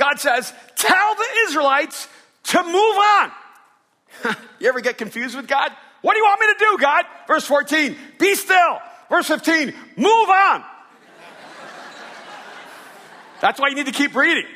God 0.00 0.18
says, 0.18 0.52
Tell 0.76 1.14
the 1.14 1.26
Israelites 1.46 2.08
to 2.44 2.62
move 2.62 2.74
on. 2.74 3.30
you 4.58 4.68
ever 4.68 4.80
get 4.80 4.96
confused 4.96 5.36
with 5.36 5.46
God? 5.46 5.70
What 6.00 6.14
do 6.14 6.18
you 6.18 6.24
want 6.24 6.40
me 6.40 6.46
to 6.46 6.58
do, 6.58 6.78
God? 6.80 7.04
Verse 7.26 7.44
14, 7.44 7.94
be 8.18 8.34
still. 8.34 8.78
Verse 9.10 9.26
15, 9.26 9.74
move 9.96 10.30
on. 10.30 10.64
That's 13.42 13.60
why 13.60 13.68
you 13.68 13.74
need 13.74 13.86
to 13.86 13.92
keep 13.92 14.14
reading. 14.14 14.46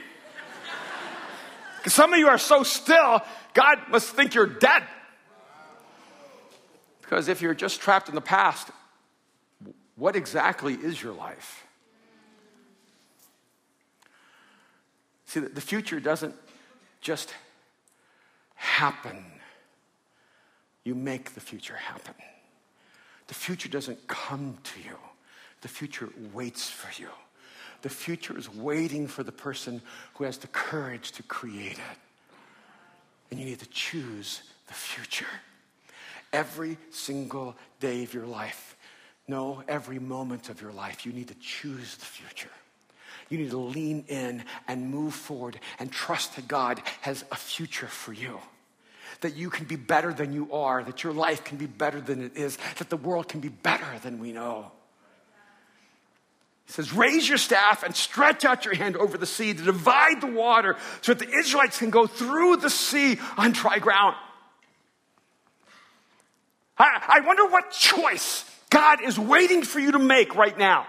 Because 1.76 1.92
some 1.92 2.14
of 2.14 2.18
you 2.18 2.28
are 2.28 2.38
so 2.38 2.62
still, 2.62 3.20
God 3.52 3.78
must 3.90 4.10
think 4.10 4.34
you're 4.34 4.46
dead. 4.46 4.82
Because 7.02 7.28
if 7.28 7.42
you're 7.42 7.54
just 7.54 7.82
trapped 7.82 8.08
in 8.08 8.14
the 8.14 8.22
past, 8.22 8.70
what 9.96 10.16
exactly 10.16 10.72
is 10.72 11.02
your 11.02 11.12
life? 11.12 11.63
See, 15.34 15.40
the 15.40 15.60
future 15.60 15.98
doesn't 15.98 16.36
just 17.00 17.34
happen, 18.54 19.24
you 20.84 20.94
make 20.94 21.34
the 21.34 21.40
future 21.40 21.74
happen. 21.74 22.14
The 23.26 23.34
future 23.34 23.68
doesn't 23.68 24.06
come 24.06 24.58
to 24.62 24.80
you, 24.80 24.96
the 25.62 25.66
future 25.66 26.08
waits 26.32 26.70
for 26.70 27.02
you. 27.02 27.08
The 27.82 27.88
future 27.88 28.38
is 28.38 28.48
waiting 28.48 29.08
for 29.08 29.24
the 29.24 29.32
person 29.32 29.82
who 30.14 30.22
has 30.22 30.38
the 30.38 30.46
courage 30.46 31.10
to 31.12 31.24
create 31.24 31.78
it. 31.78 31.98
And 33.32 33.40
you 33.40 33.44
need 33.44 33.58
to 33.58 33.68
choose 33.70 34.40
the 34.68 34.74
future 34.74 35.26
every 36.32 36.78
single 36.90 37.56
day 37.80 38.04
of 38.04 38.14
your 38.14 38.26
life. 38.26 38.76
No, 39.26 39.64
every 39.66 39.98
moment 39.98 40.48
of 40.48 40.62
your 40.62 40.72
life, 40.72 41.04
you 41.04 41.12
need 41.12 41.26
to 41.26 41.34
choose 41.40 41.96
the 41.96 42.04
future. 42.04 42.50
You 43.28 43.38
need 43.38 43.50
to 43.50 43.58
lean 43.58 44.04
in 44.08 44.44
and 44.68 44.90
move 44.90 45.14
forward 45.14 45.58
and 45.78 45.90
trust 45.90 46.36
that 46.36 46.48
God 46.48 46.82
has 47.00 47.24
a 47.30 47.36
future 47.36 47.86
for 47.86 48.12
you. 48.12 48.38
That 49.20 49.36
you 49.36 49.50
can 49.50 49.64
be 49.64 49.76
better 49.76 50.12
than 50.12 50.32
you 50.32 50.52
are, 50.52 50.82
that 50.82 51.02
your 51.02 51.12
life 51.12 51.44
can 51.44 51.56
be 51.56 51.66
better 51.66 52.00
than 52.00 52.22
it 52.22 52.36
is, 52.36 52.58
that 52.78 52.90
the 52.90 52.96
world 52.96 53.28
can 53.28 53.40
be 53.40 53.48
better 53.48 53.86
than 54.02 54.18
we 54.18 54.32
know. 54.32 54.72
He 56.66 56.72
says, 56.72 56.92
Raise 56.92 57.28
your 57.28 57.38
staff 57.38 57.82
and 57.82 57.94
stretch 57.94 58.44
out 58.44 58.64
your 58.64 58.74
hand 58.74 58.96
over 58.96 59.16
the 59.18 59.26
sea 59.26 59.54
to 59.54 59.62
divide 59.62 60.20
the 60.20 60.26
water 60.26 60.76
so 61.02 61.14
that 61.14 61.26
the 61.26 61.34
Israelites 61.38 61.78
can 61.78 61.90
go 61.90 62.06
through 62.06 62.56
the 62.56 62.70
sea 62.70 63.18
on 63.36 63.52
dry 63.52 63.78
ground. 63.78 64.16
I, 66.78 67.20
I 67.20 67.26
wonder 67.26 67.46
what 67.46 67.70
choice 67.70 68.44
God 68.70 69.02
is 69.02 69.18
waiting 69.18 69.62
for 69.62 69.78
you 69.78 69.92
to 69.92 69.98
make 69.98 70.34
right 70.34 70.56
now. 70.56 70.86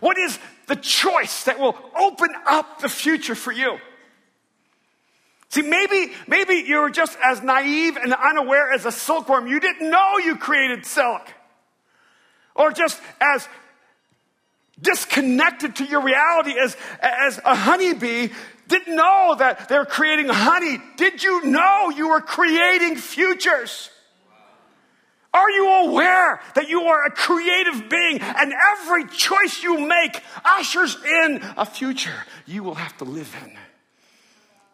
What 0.00 0.18
is 0.18 0.38
the 0.66 0.76
choice 0.76 1.44
that 1.44 1.58
will 1.58 1.76
open 1.98 2.30
up 2.46 2.80
the 2.80 2.88
future 2.88 3.34
for 3.34 3.52
you? 3.52 3.78
See, 5.48 5.62
maybe, 5.62 6.12
maybe 6.26 6.54
you 6.66 6.80
were 6.80 6.90
just 6.90 7.16
as 7.24 7.42
naive 7.42 7.96
and 7.96 8.12
unaware 8.12 8.72
as 8.72 8.84
a 8.84 8.92
silkworm. 8.92 9.46
You 9.46 9.60
didn't 9.60 9.88
know 9.88 10.18
you 10.18 10.36
created 10.36 10.84
silk. 10.84 11.22
Or 12.54 12.72
just 12.72 13.00
as 13.20 13.48
disconnected 14.80 15.76
to 15.76 15.84
your 15.84 16.02
reality 16.02 16.58
as, 16.58 16.76
as 17.00 17.40
a 17.44 17.54
honeybee 17.54 18.28
didn't 18.68 18.96
know 18.96 19.36
that 19.38 19.68
they're 19.68 19.86
creating 19.86 20.28
honey. 20.28 20.78
Did 20.96 21.22
you 21.22 21.44
know 21.44 21.90
you 21.90 22.08
were 22.08 22.20
creating 22.20 22.96
futures? 22.96 23.90
Are 25.36 25.50
you 25.50 25.68
aware 25.90 26.40
that 26.54 26.70
you 26.70 26.80
are 26.84 27.04
a 27.04 27.10
creative 27.10 27.90
being 27.90 28.20
and 28.20 28.54
every 28.72 29.06
choice 29.06 29.62
you 29.62 29.86
make 29.86 30.22
ushers 30.42 30.96
in 31.04 31.42
a 31.58 31.66
future 31.66 32.24
you 32.46 32.62
will 32.62 32.74
have 32.74 32.96
to 32.98 33.04
live 33.04 33.34
in 33.44 33.52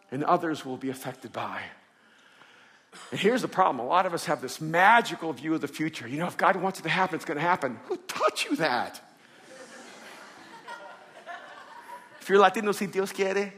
and 0.09 0.23
others 0.23 0.65
will 0.65 0.77
be 0.77 0.89
affected 0.89 1.33
by? 1.33 1.61
And 3.11 3.19
here's 3.19 3.41
the 3.41 3.49
problem 3.49 3.85
a 3.85 3.89
lot 3.89 4.05
of 4.05 4.13
us 4.13 4.23
have 4.25 4.41
this 4.41 4.61
magical 4.61 5.33
view 5.33 5.53
of 5.53 5.59
the 5.59 5.67
future. 5.67 6.07
You 6.07 6.19
know, 6.19 6.27
if 6.27 6.37
God 6.37 6.55
wants 6.55 6.79
it 6.79 6.83
to 6.83 6.89
happen, 6.89 7.15
it's 7.17 7.25
going 7.25 7.37
to 7.37 7.41
happen. 7.41 7.77
Who 7.87 7.97
taught 7.97 8.45
you 8.45 8.55
that? 8.55 9.01
if 12.21 12.29
you're 12.29 12.39
Latino, 12.39 12.71
si 12.71 12.87
Dios 12.87 13.11
quiere. 13.11 13.51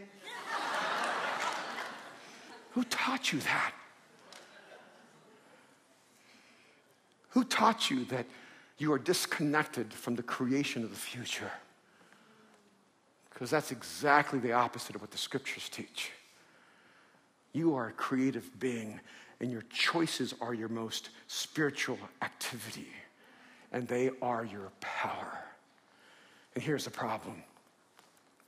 Who 2.72 2.84
taught 2.84 3.32
you 3.32 3.40
that? 3.42 3.74
Who 7.36 7.44
taught 7.44 7.92
you 7.92 8.06
that 8.06 8.28
you 8.78 8.94
are 8.94 8.98
disconnected 8.98 9.94
from 9.94 10.16
the 10.16 10.24
creation 10.24 10.86
of 10.86 10.90
the 10.90 10.96
future? 10.96 11.52
Because 13.30 13.50
that's 13.50 13.74
exactly 13.74 14.40
the 14.40 14.54
opposite 14.54 14.96
of 14.96 15.02
what 15.02 15.12
the 15.12 15.18
scriptures 15.18 15.68
teach. 15.68 16.12
You 17.52 17.76
are 17.76 17.90
a 17.90 17.92
creative 17.92 18.58
being, 18.58 19.02
and 19.42 19.52
your 19.52 19.64
choices 19.64 20.34
are 20.40 20.54
your 20.54 20.70
most 20.70 21.10
spiritual 21.28 22.00
activity, 22.22 22.88
and 23.74 23.86
they 23.86 24.12
are 24.22 24.46
your 24.46 24.72
power. 24.80 25.38
And 26.54 26.64
here's 26.64 26.86
the 26.86 26.92
problem 26.92 27.44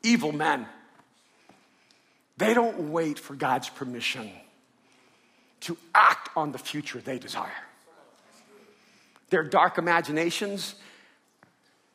evil 0.01 0.31
men 0.31 0.65
They 2.38 2.53
don't 2.53 2.93
wait 2.93 3.19
for 3.19 3.35
God's 3.35 3.67
permission 3.67 4.31
to 5.61 5.77
act 5.93 6.29
on 6.38 6.53
the 6.53 6.57
future 6.57 7.01
they 7.01 7.19
desire. 7.19 7.66
Their 9.30 9.43
dark 9.43 9.78
imaginations, 9.78 10.75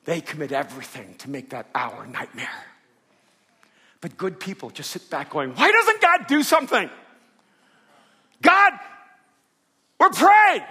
they 0.04 0.20
commit 0.20 0.52
everything 0.52 1.14
to 1.18 1.30
make 1.30 1.50
that 1.50 1.68
our 1.74 2.06
nightmare. 2.06 2.48
But 4.00 4.16
good 4.16 4.40
people 4.40 4.70
just 4.70 4.90
sit 4.90 5.08
back 5.08 5.30
going, 5.30 5.50
Why 5.50 5.70
doesn't 5.70 6.00
God 6.00 6.26
do 6.26 6.42
something? 6.42 6.90
God, 8.42 8.72
we're 9.98 10.10
praying. 10.10 10.62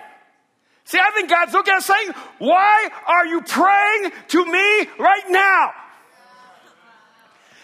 See, 0.84 1.00
I 1.00 1.12
think 1.12 1.30
God's 1.30 1.54
looking 1.54 1.72
at 1.72 1.78
us 1.78 1.86
saying, 1.86 2.12
Why 2.40 2.90
are 3.08 3.26
you 3.26 3.42
praying 3.42 4.12
to 4.30 4.46
me 4.46 4.90
right 5.00 5.24
now? 5.30 5.72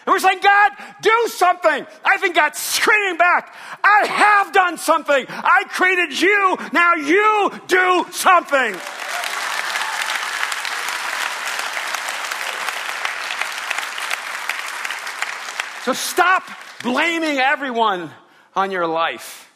And 0.08 0.14
we're 0.14 0.20
saying, 0.20 0.40
God, 0.42 0.72
do 1.02 1.26
something. 1.26 1.86
I 2.02 2.16
think 2.16 2.34
God's 2.34 2.58
screaming 2.58 3.18
back, 3.18 3.54
I 3.84 4.06
have 4.06 4.54
done 4.54 4.78
something. 4.78 5.26
I 5.28 5.64
created 5.68 6.18
you. 6.18 6.56
Now 6.72 6.94
you 6.94 7.52
do 7.66 8.06
something. 8.10 8.72
So 15.84 15.92
stop 15.92 16.44
blaming 16.82 17.36
everyone 17.36 18.10
on 18.56 18.70
your 18.70 18.86
life. 18.86 19.52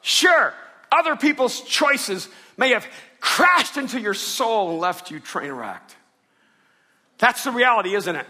Sure, 0.00 0.54
other 0.92 1.16
people's 1.16 1.60
choices 1.62 2.28
may 2.56 2.68
have 2.68 2.86
crashed 3.18 3.76
into 3.76 4.00
your 4.00 4.14
soul 4.14 4.70
and 4.70 4.78
left 4.78 5.10
you 5.10 5.18
train 5.18 5.50
wrecked. 5.50 5.96
That's 7.18 7.42
the 7.42 7.50
reality, 7.50 7.96
isn't 7.96 8.14
it? 8.14 8.26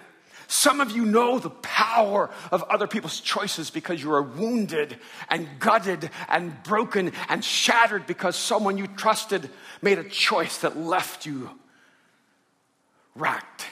Some 0.50 0.80
of 0.80 0.90
you 0.90 1.06
know 1.06 1.38
the 1.38 1.50
power 1.50 2.28
of 2.50 2.64
other 2.64 2.88
people's 2.88 3.20
choices 3.20 3.70
because 3.70 4.02
you 4.02 4.12
are 4.12 4.20
wounded 4.20 4.98
and 5.28 5.46
gutted 5.60 6.10
and 6.28 6.60
broken 6.64 7.12
and 7.28 7.44
shattered 7.44 8.04
because 8.08 8.34
someone 8.34 8.76
you 8.76 8.88
trusted 8.88 9.48
made 9.80 10.00
a 10.00 10.08
choice 10.08 10.58
that 10.58 10.76
left 10.76 11.24
you 11.24 11.50
racked. 13.14 13.68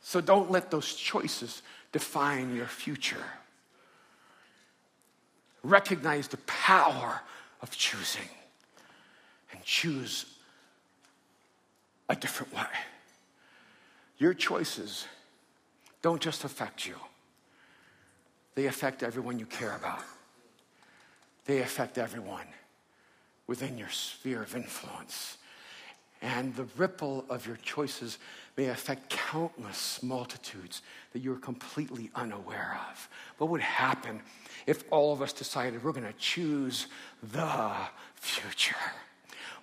So 0.00 0.22
don't 0.22 0.50
let 0.50 0.70
those 0.70 0.94
choices 0.94 1.60
define 1.92 2.56
your 2.56 2.66
future. 2.66 3.26
Recognize 5.62 6.28
the 6.28 6.38
power 6.38 7.20
of 7.60 7.70
choosing 7.72 8.30
and 9.52 9.62
choose 9.64 10.24
a 12.08 12.16
different 12.16 12.54
way. 12.54 12.64
Your 14.18 14.34
choices 14.34 15.06
don't 16.02 16.20
just 16.20 16.44
affect 16.44 16.86
you, 16.86 16.96
they 18.54 18.66
affect 18.66 19.02
everyone 19.02 19.38
you 19.38 19.46
care 19.46 19.74
about. 19.74 20.02
They 21.46 21.60
affect 21.60 21.98
everyone 21.98 22.46
within 23.46 23.76
your 23.76 23.90
sphere 23.90 24.42
of 24.42 24.56
influence. 24.56 25.36
And 26.22 26.54
the 26.56 26.66
ripple 26.78 27.26
of 27.28 27.46
your 27.46 27.56
choices 27.56 28.18
may 28.56 28.66
affect 28.66 29.10
countless 29.10 30.02
multitudes 30.02 30.80
that 31.12 31.20
you're 31.20 31.36
completely 31.36 32.10
unaware 32.14 32.80
of. 32.90 33.08
What 33.36 33.50
would 33.50 33.60
happen 33.60 34.22
if 34.66 34.84
all 34.90 35.12
of 35.12 35.20
us 35.20 35.34
decided 35.34 35.84
we're 35.84 35.92
going 35.92 36.06
to 36.06 36.14
choose 36.14 36.86
the 37.22 37.72
future? 38.14 38.74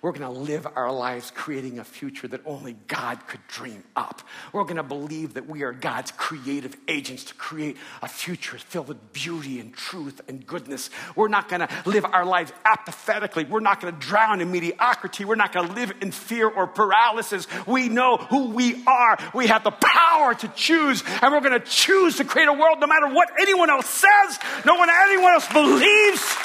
We're 0.02 0.10
going 0.10 0.34
to 0.34 0.40
live 0.40 0.66
our 0.74 0.90
lives 0.90 1.30
creating 1.32 1.78
a 1.78 1.84
future 1.84 2.26
that 2.26 2.40
only 2.44 2.72
God 2.88 3.24
could 3.28 3.38
dream 3.46 3.84
up. 3.94 4.20
We're 4.52 4.64
going 4.64 4.76
to 4.76 4.82
believe 4.82 5.34
that 5.34 5.48
we 5.48 5.62
are 5.62 5.72
God's 5.72 6.10
creative 6.10 6.76
agents 6.88 7.22
to 7.26 7.34
create 7.34 7.76
a 8.02 8.08
future 8.08 8.58
filled 8.58 8.88
with 8.88 9.12
beauty 9.12 9.60
and 9.60 9.72
truth 9.72 10.20
and 10.26 10.44
goodness. 10.44 10.90
We're 11.14 11.28
not 11.28 11.48
going 11.48 11.60
to 11.60 11.68
live 11.86 12.04
our 12.04 12.24
lives 12.24 12.52
apathetically. 12.64 13.44
We're 13.44 13.60
not 13.60 13.80
going 13.80 13.94
to 13.94 14.00
drown 14.00 14.40
in 14.40 14.50
mediocrity. 14.50 15.24
We're 15.24 15.36
not 15.36 15.52
going 15.52 15.68
to 15.68 15.74
live 15.74 15.92
in 16.00 16.10
fear 16.10 16.48
or 16.48 16.66
paralysis. 16.66 17.46
We 17.64 17.88
know 17.88 18.16
who 18.16 18.48
we 18.48 18.84
are. 18.84 19.16
We 19.32 19.46
have 19.46 19.62
the 19.62 19.70
power 19.70 20.34
to 20.34 20.48
choose, 20.48 21.04
and 21.22 21.32
we're 21.32 21.40
going 21.40 21.60
to 21.60 21.64
choose 21.64 22.16
to 22.16 22.24
create 22.24 22.48
a 22.48 22.52
world 22.52 22.80
no 22.80 22.88
matter 22.88 23.06
what 23.06 23.30
anyone 23.40 23.70
else 23.70 23.88
says, 23.88 24.38
no 24.66 24.74
one 24.74 24.90
anyone 24.90 25.32
else 25.32 25.46
believes. 25.52 26.36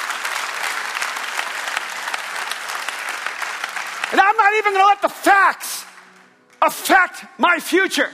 And 4.11 4.21
I'm 4.21 4.37
not 4.37 4.53
even 4.53 4.73
going 4.73 4.83
to 4.83 4.87
let 4.87 5.01
the 5.01 5.09
facts 5.09 5.85
affect 6.61 7.25
my 7.37 7.59
future. 7.59 8.09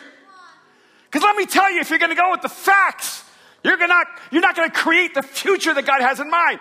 Because 1.06 1.24
let 1.24 1.36
me 1.36 1.46
tell 1.46 1.72
you, 1.72 1.80
if 1.80 1.90
you're 1.90 2.00
going 2.00 2.10
to 2.10 2.16
go 2.16 2.32
with 2.32 2.42
the 2.42 2.50
facts, 2.50 3.24
you're, 3.64 3.78
gonna, 3.78 4.04
you're 4.32 4.42
not 4.42 4.56
going 4.56 4.70
to 4.70 4.76
create 4.76 5.14
the 5.14 5.22
future 5.22 5.74
that 5.74 5.86
God 5.86 6.02
has 6.02 6.20
in 6.20 6.30
mind. 6.30 6.60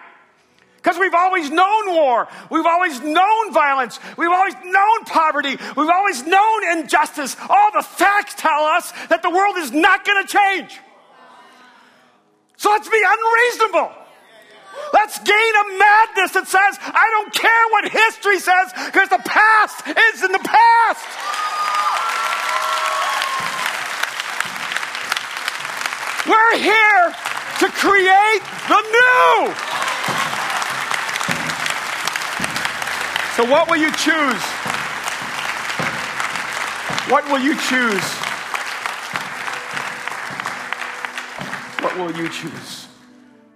Because 0.77 0.99
we've 0.99 1.15
always 1.15 1.49
known 1.49 1.93
war. 1.93 2.29
We've 2.51 2.67
always 2.67 3.01
known 3.01 3.53
violence. 3.53 4.01
We've 4.19 4.31
always 4.31 4.55
known 4.65 5.05
poverty. 5.05 5.57
We've 5.77 5.89
always 5.89 6.27
known 6.27 6.79
injustice. 6.79 7.37
All 7.49 7.71
the 7.73 7.83
facts 7.83 8.35
tell 8.37 8.65
us 8.65 8.93
that 9.09 9.23
the 9.23 9.31
world 9.31 9.57
is 9.59 9.71
not 9.71 10.05
going 10.05 10.27
to 10.27 10.33
change. 10.33 10.79
So 12.57 12.71
let's 12.71 12.89
be 12.89 13.03
unreasonable. 13.05 13.93
Let's 14.93 15.19
gain 15.19 15.53
a 15.57 15.67
madness 15.79 16.33
that 16.33 16.47
says, 16.47 16.79
I 16.81 17.07
don't 17.11 17.33
care 17.33 17.65
what 17.71 17.89
history 17.89 18.39
says 18.39 18.73
because 18.73 19.09
the 19.09 19.23
past 19.25 19.87
is 19.89 20.23
in 20.23 20.33
the 20.33 20.45
past. 20.45 21.05
We're 26.27 26.57
here 26.57 27.05
to 27.61 27.69
create 27.69 28.43
the 28.69 28.81
new. 28.81 29.55
So, 33.37 33.45
what 33.51 33.69
will 33.69 33.79
you 33.79 33.91
choose? 33.93 34.43
What 37.11 37.25
will 37.31 37.41
you 37.41 37.57
choose? 37.57 38.05
What 41.83 41.97
will 41.99 42.13
you 42.17 42.29
choose? 42.29 42.82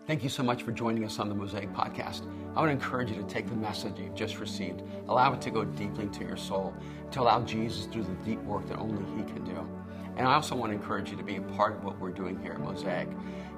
Thank 0.06 0.22
you 0.22 0.28
so 0.28 0.44
much 0.44 0.62
for 0.62 0.70
joining 0.70 1.04
us 1.04 1.18
on 1.18 1.28
the 1.28 1.34
Mosaic 1.34 1.72
Podcast. 1.72 2.30
I 2.54 2.60
want 2.60 2.68
to 2.68 2.70
encourage 2.70 3.10
you 3.10 3.16
to 3.16 3.24
take 3.24 3.48
the 3.48 3.56
message 3.56 3.98
you've 3.98 4.14
just 4.14 4.38
received, 4.38 4.84
allow 5.08 5.32
it 5.32 5.40
to 5.40 5.50
go 5.50 5.64
deeply 5.64 6.04
into 6.04 6.22
your 6.24 6.36
soul, 6.36 6.72
to 7.10 7.20
allow 7.20 7.42
Jesus 7.42 7.86
to 7.86 7.92
do 7.92 8.02
the 8.04 8.14
deep 8.24 8.40
work 8.44 8.68
that 8.68 8.78
only 8.78 9.02
He 9.16 9.28
can 9.28 9.44
do. 9.44 9.68
And 10.16 10.28
I 10.28 10.34
also 10.34 10.54
want 10.54 10.70
to 10.70 10.76
encourage 10.76 11.10
you 11.10 11.16
to 11.16 11.24
be 11.24 11.36
a 11.36 11.40
part 11.40 11.74
of 11.74 11.82
what 11.82 11.98
we're 11.98 12.12
doing 12.12 12.40
here 12.40 12.52
at 12.52 12.60
Mosaic, 12.60 13.08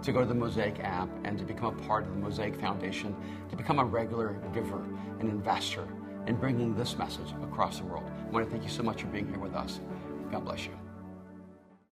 to 0.02 0.10
go 0.10 0.20
to 0.20 0.26
the 0.26 0.34
Mosaic 0.34 0.80
app 0.80 1.10
and 1.24 1.36
to 1.36 1.44
become 1.44 1.78
a 1.78 1.82
part 1.82 2.06
of 2.06 2.14
the 2.14 2.18
Mosaic 2.18 2.58
Foundation, 2.58 3.14
to 3.50 3.54
become 3.54 3.78
a 3.78 3.84
regular 3.84 4.32
giver 4.54 4.82
and 5.20 5.28
investor 5.28 5.86
in 6.26 6.36
bringing 6.36 6.74
this 6.74 6.96
message 6.96 7.30
across 7.42 7.78
the 7.78 7.84
world. 7.84 8.10
I 8.26 8.30
want 8.30 8.46
to 8.46 8.50
thank 8.50 8.64
you 8.64 8.70
so 8.70 8.82
much 8.82 9.02
for 9.02 9.08
being 9.08 9.28
here 9.28 9.38
with 9.38 9.54
us. 9.54 9.80
God 10.32 10.46
bless 10.46 10.64
you. 10.64 10.87